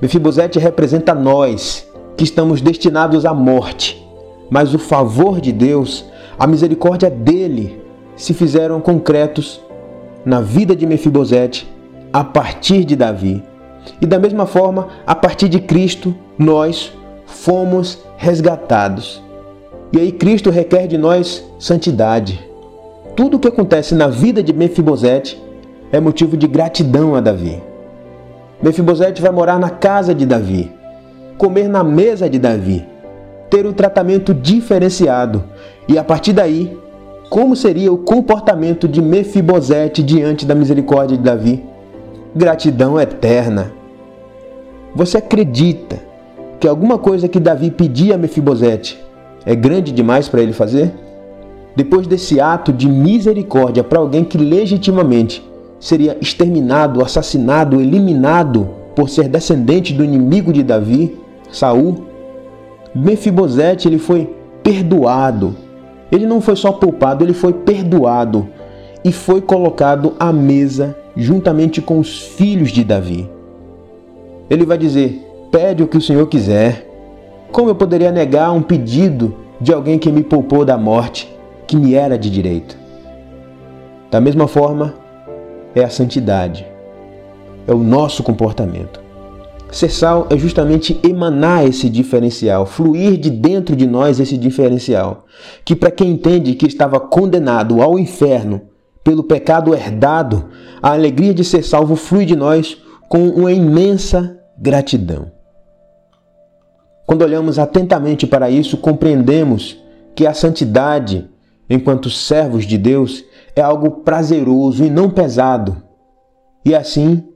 Mefibosete 0.02 0.58
representa 0.58 1.14
nós 1.14 1.88
que 2.16 2.24
estamos 2.24 2.60
destinados 2.60 3.24
à 3.24 3.32
morte, 3.32 4.04
mas 4.50 4.74
o 4.74 4.78
favor 4.78 5.40
de 5.40 5.52
Deus, 5.52 6.04
a 6.36 6.48
misericórdia 6.48 7.08
dele 7.08 7.80
se 8.16 8.34
fizeram 8.34 8.80
concretos 8.80 9.60
na 10.24 10.40
vida 10.40 10.74
de 10.74 10.84
Mefibosete 10.84 11.68
a 12.12 12.24
partir 12.24 12.84
de 12.84 12.96
Davi. 12.96 13.40
E 14.00 14.06
da 14.06 14.18
mesma 14.18 14.46
forma, 14.46 14.88
a 15.06 15.14
partir 15.14 15.48
de 15.48 15.60
Cristo, 15.60 16.14
nós 16.38 16.92
fomos 17.26 17.98
resgatados. 18.16 19.22
E 19.92 19.98
aí 19.98 20.12
Cristo 20.12 20.50
requer 20.50 20.86
de 20.86 20.98
nós 20.98 21.44
santidade. 21.58 22.46
Tudo 23.16 23.36
o 23.36 23.40
que 23.40 23.48
acontece 23.48 23.94
na 23.94 24.08
vida 24.08 24.42
de 24.42 24.52
Mefibosete 24.52 25.42
é 25.90 25.98
motivo 25.98 26.36
de 26.36 26.46
gratidão 26.46 27.14
a 27.14 27.20
Davi. 27.20 27.62
Mefibosete 28.62 29.22
vai 29.22 29.30
morar 29.30 29.58
na 29.58 29.70
casa 29.70 30.14
de 30.14 30.26
Davi, 30.26 30.70
comer 31.36 31.68
na 31.68 31.82
mesa 31.82 32.28
de 32.28 32.38
Davi, 32.38 32.84
ter 33.48 33.66
um 33.66 33.72
tratamento 33.72 34.34
diferenciado. 34.34 35.44
E 35.88 35.96
a 35.96 36.04
partir 36.04 36.32
daí, 36.32 36.76
como 37.30 37.54
seria 37.54 37.92
o 37.92 37.98
comportamento 37.98 38.88
de 38.88 39.00
Mefibosete 39.00 40.02
diante 40.02 40.44
da 40.44 40.54
misericórdia 40.54 41.16
de 41.16 41.22
Davi? 41.22 41.64
Gratidão 42.34 43.00
eterna. 43.00 43.77
Você 44.98 45.18
acredita 45.18 45.96
que 46.58 46.66
alguma 46.66 46.98
coisa 46.98 47.28
que 47.28 47.38
Davi 47.38 47.70
pedia 47.70 48.16
a 48.16 48.18
Mefibosete 48.18 48.98
é 49.46 49.54
grande 49.54 49.92
demais 49.92 50.28
para 50.28 50.42
ele 50.42 50.52
fazer? 50.52 50.92
Depois 51.76 52.04
desse 52.08 52.40
ato 52.40 52.72
de 52.72 52.88
misericórdia 52.88 53.84
para 53.84 54.00
alguém 54.00 54.24
que 54.24 54.36
legitimamente 54.36 55.48
seria 55.78 56.18
exterminado, 56.20 57.00
assassinado, 57.00 57.80
eliminado 57.80 58.70
por 58.96 59.08
ser 59.08 59.28
descendente 59.28 59.94
do 59.94 60.02
inimigo 60.02 60.52
de 60.52 60.64
Davi, 60.64 61.16
Saul, 61.48 62.04
Mefibosete 62.92 63.86
ele 63.86 63.98
foi 63.98 64.34
perdoado. 64.64 65.54
Ele 66.10 66.26
não 66.26 66.40
foi 66.40 66.56
só 66.56 66.72
poupado, 66.72 67.24
ele 67.24 67.34
foi 67.34 67.52
perdoado 67.52 68.48
e 69.04 69.12
foi 69.12 69.40
colocado 69.40 70.14
à 70.18 70.32
mesa 70.32 70.96
juntamente 71.16 71.80
com 71.80 72.00
os 72.00 72.20
filhos 72.20 72.72
de 72.72 72.82
Davi. 72.82 73.37
Ele 74.50 74.64
vai 74.64 74.78
dizer: 74.78 75.24
Pede 75.50 75.82
o 75.82 75.88
que 75.88 75.96
o 75.96 76.02
Senhor 76.02 76.26
quiser. 76.26 76.86
Como 77.50 77.70
eu 77.70 77.74
poderia 77.74 78.12
negar 78.12 78.52
um 78.52 78.62
pedido 78.62 79.34
de 79.60 79.72
alguém 79.72 79.98
que 79.98 80.12
me 80.12 80.22
poupou 80.22 80.64
da 80.64 80.76
morte, 80.76 81.34
que 81.66 81.76
me 81.76 81.94
era 81.94 82.18
de 82.18 82.30
direito? 82.30 82.76
Da 84.10 84.20
mesma 84.20 84.46
forma, 84.46 84.94
é 85.74 85.82
a 85.82 85.90
santidade, 85.90 86.66
é 87.66 87.72
o 87.72 87.78
nosso 87.78 88.22
comportamento. 88.22 89.00
Ser 89.70 89.90
sal 89.90 90.26
é 90.30 90.36
justamente 90.36 90.98
emanar 91.02 91.66
esse 91.66 91.90
diferencial, 91.90 92.64
fluir 92.64 93.18
de 93.18 93.28
dentro 93.28 93.76
de 93.76 93.86
nós 93.86 94.18
esse 94.18 94.38
diferencial, 94.38 95.26
que 95.62 95.76
para 95.76 95.90
quem 95.90 96.10
entende 96.10 96.54
que 96.54 96.66
estava 96.66 96.98
condenado 96.98 97.82
ao 97.82 97.98
inferno 97.98 98.62
pelo 99.04 99.22
pecado 99.22 99.74
herdado, 99.74 100.46
a 100.82 100.92
alegria 100.92 101.34
de 101.34 101.44
ser 101.44 101.62
salvo 101.62 101.96
flui 101.96 102.24
de 102.24 102.34
nós 102.34 102.78
com 103.08 103.28
uma 103.28 103.52
imensa 103.52 104.37
gratidão. 104.58 105.30
Quando 107.06 107.22
olhamos 107.22 107.58
atentamente 107.58 108.26
para 108.26 108.50
isso, 108.50 108.76
compreendemos 108.76 109.82
que 110.14 110.26
a 110.26 110.34
santidade, 110.34 111.30
enquanto 111.70 112.10
servos 112.10 112.66
de 112.66 112.76
Deus, 112.76 113.24
é 113.54 113.62
algo 113.62 114.02
prazeroso 114.02 114.84
e 114.84 114.90
não 114.90 115.08
pesado. 115.08 115.82
E 116.64 116.74
assim 116.74 117.26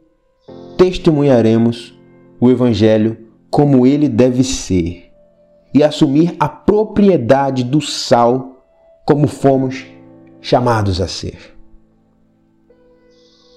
testemunharemos 0.76 1.98
o 2.40 2.50
Evangelho 2.50 3.28
como 3.50 3.86
ele 3.86 4.08
deve 4.08 4.42
ser 4.42 5.12
e 5.72 5.82
assumir 5.82 6.34
a 6.38 6.48
propriedade 6.48 7.64
do 7.64 7.80
sal 7.80 8.64
como 9.06 9.26
fomos 9.26 9.86
chamados 10.40 11.00
a 11.00 11.08
ser. 11.08 11.56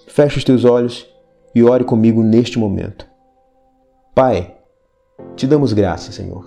Feche 0.07 0.37
os 0.37 0.43
teus 0.43 0.63
olhos 0.63 1.05
e 1.53 1.63
ore 1.63 1.83
comigo 1.83 2.23
neste 2.23 2.57
momento. 2.57 3.14
Pai, 4.15 4.55
te 5.35 5.45
damos 5.45 5.73
graças, 5.73 6.15
Senhor. 6.15 6.45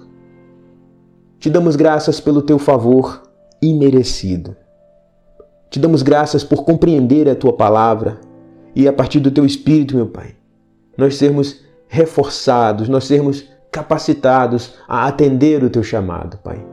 Te 1.39 1.51
damos 1.51 1.77
graças 1.77 2.19
pelo 2.19 2.41
teu 2.41 2.59
favor 2.59 3.23
imerecido. 3.61 4.57
Te 5.69 5.79
damos 5.79 6.01
graças 6.01 6.43
por 6.43 6.65
compreender 6.65 7.29
a 7.29 7.35
tua 7.35 7.53
palavra 7.53 8.23
e 8.75 8.89
a 8.89 8.93
partir 8.93 9.21
do 9.21 9.31
teu 9.31 9.45
espírito, 9.45 9.95
meu 9.95 10.07
Pai, 10.07 10.35
nós 10.97 11.17
sermos 11.17 11.61
reforçados, 11.89 12.89
nós 12.89 13.05
sermos 13.05 13.45
capacitados 13.71 14.77
a 14.89 15.07
atender 15.07 15.63
o 15.63 15.69
teu 15.69 15.83
chamado, 15.83 16.39
Pai. 16.39 16.65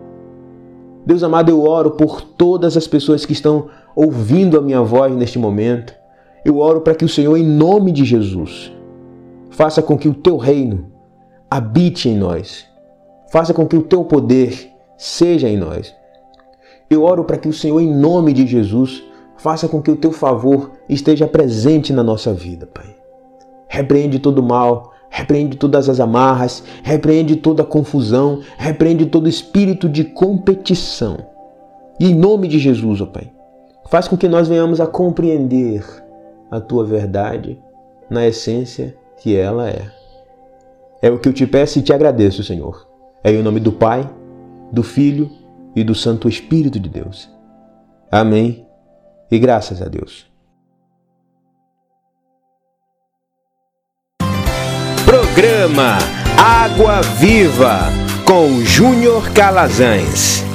Deus 1.06 1.24
amado, 1.24 1.50
eu 1.50 1.62
oro 1.62 1.92
por 1.92 2.22
todas 2.22 2.78
as 2.78 2.88
pessoas 2.88 3.26
que 3.26 3.34
estão 3.34 3.68
ouvindo 3.94 4.58
a 4.58 4.62
minha 4.62 4.82
voz 4.82 5.14
neste 5.14 5.38
momento. 5.38 5.94
Eu 6.46 6.60
oro 6.60 6.80
para 6.80 6.96
que 6.96 7.04
o 7.04 7.10
Senhor, 7.10 7.36
em 7.36 7.46
nome 7.46 7.92
de 7.92 8.06
Jesus, 8.06 8.72
faça 9.56 9.82
com 9.82 9.98
que 9.98 10.10
o 10.10 10.14
teu 10.14 10.36
reino 10.36 10.92
habite 11.50 12.10
em 12.10 12.16
nós. 12.18 12.68
Faça 13.32 13.54
com 13.54 13.66
que 13.66 13.78
o 13.78 13.84
teu 13.84 14.04
poder 14.04 14.70
seja 14.98 15.48
em 15.48 15.56
nós. 15.56 15.96
Eu 16.90 17.04
oro 17.04 17.24
para 17.24 17.38
que 17.38 17.48
o 17.48 17.54
Senhor, 17.54 17.80
em 17.80 17.90
nome 17.90 18.34
de 18.34 18.46
Jesus, 18.46 19.02
faça 19.38 19.68
com 19.68 19.82
que 19.82 19.90
o 19.90 19.96
teu 19.96 20.12
favor 20.12 20.72
esteja 20.90 21.26
presente 21.26 21.94
na 21.94 22.04
nossa 22.04 22.34
vida, 22.34 22.68
Pai. 22.68 22.96
Repreende 23.70 24.20
todo 24.20 24.44
mal, 24.44 24.92
repreende 25.10 25.56
todas 25.56 25.88
as 25.88 26.02
amarras, 26.02 26.62
repreende 26.84 27.38
toda 27.38 27.64
a 27.64 27.66
confusão, 27.66 28.42
repreende 28.58 29.06
todo 29.06 29.30
espírito 29.30 29.88
de 29.88 30.04
competição. 30.04 31.18
E 31.98 32.12
em 32.12 32.14
nome 32.14 32.50
de 32.50 32.60
Jesus, 32.60 33.00
ó 33.00 33.06
Pai, 33.06 33.32
faz 33.90 34.06
com 34.06 34.18
que 34.18 34.28
nós 34.28 34.50
venhamos 34.50 34.82
a 34.82 34.86
compreender 34.86 35.82
a 36.52 36.60
tua 36.60 36.84
verdade 36.84 37.58
na 38.10 38.28
essência 38.28 38.96
que 39.18 39.36
ela 39.36 39.70
é. 39.70 39.92
É 41.02 41.10
o 41.10 41.20
que 41.20 41.30
eu 41.30 41.34
te 41.34 41.46
peço 41.46 41.80
e 41.80 41.82
te 41.82 41.94
agradeço, 41.94 42.44
Senhor. 42.44 42.88
É 43.24 43.32
em 43.32 43.44
nome 43.44 43.60
do 43.60 43.72
Pai, 43.72 44.10
do 44.72 44.84
Filho 44.84 45.30
e 45.76 45.84
do 45.84 45.94
Santo 45.94 46.30
Espírito 46.30 46.80
de 46.80 46.90
Deus. 46.90 47.30
Amém. 48.12 48.66
E 49.30 49.38
graças 49.40 49.82
a 49.82 49.86
Deus. 49.86 50.26
Programa 55.06 55.98
Água 56.38 57.02
Viva 57.02 57.80
com 58.26 58.62
Júnior 58.62 59.32
Calazans. 59.34 60.55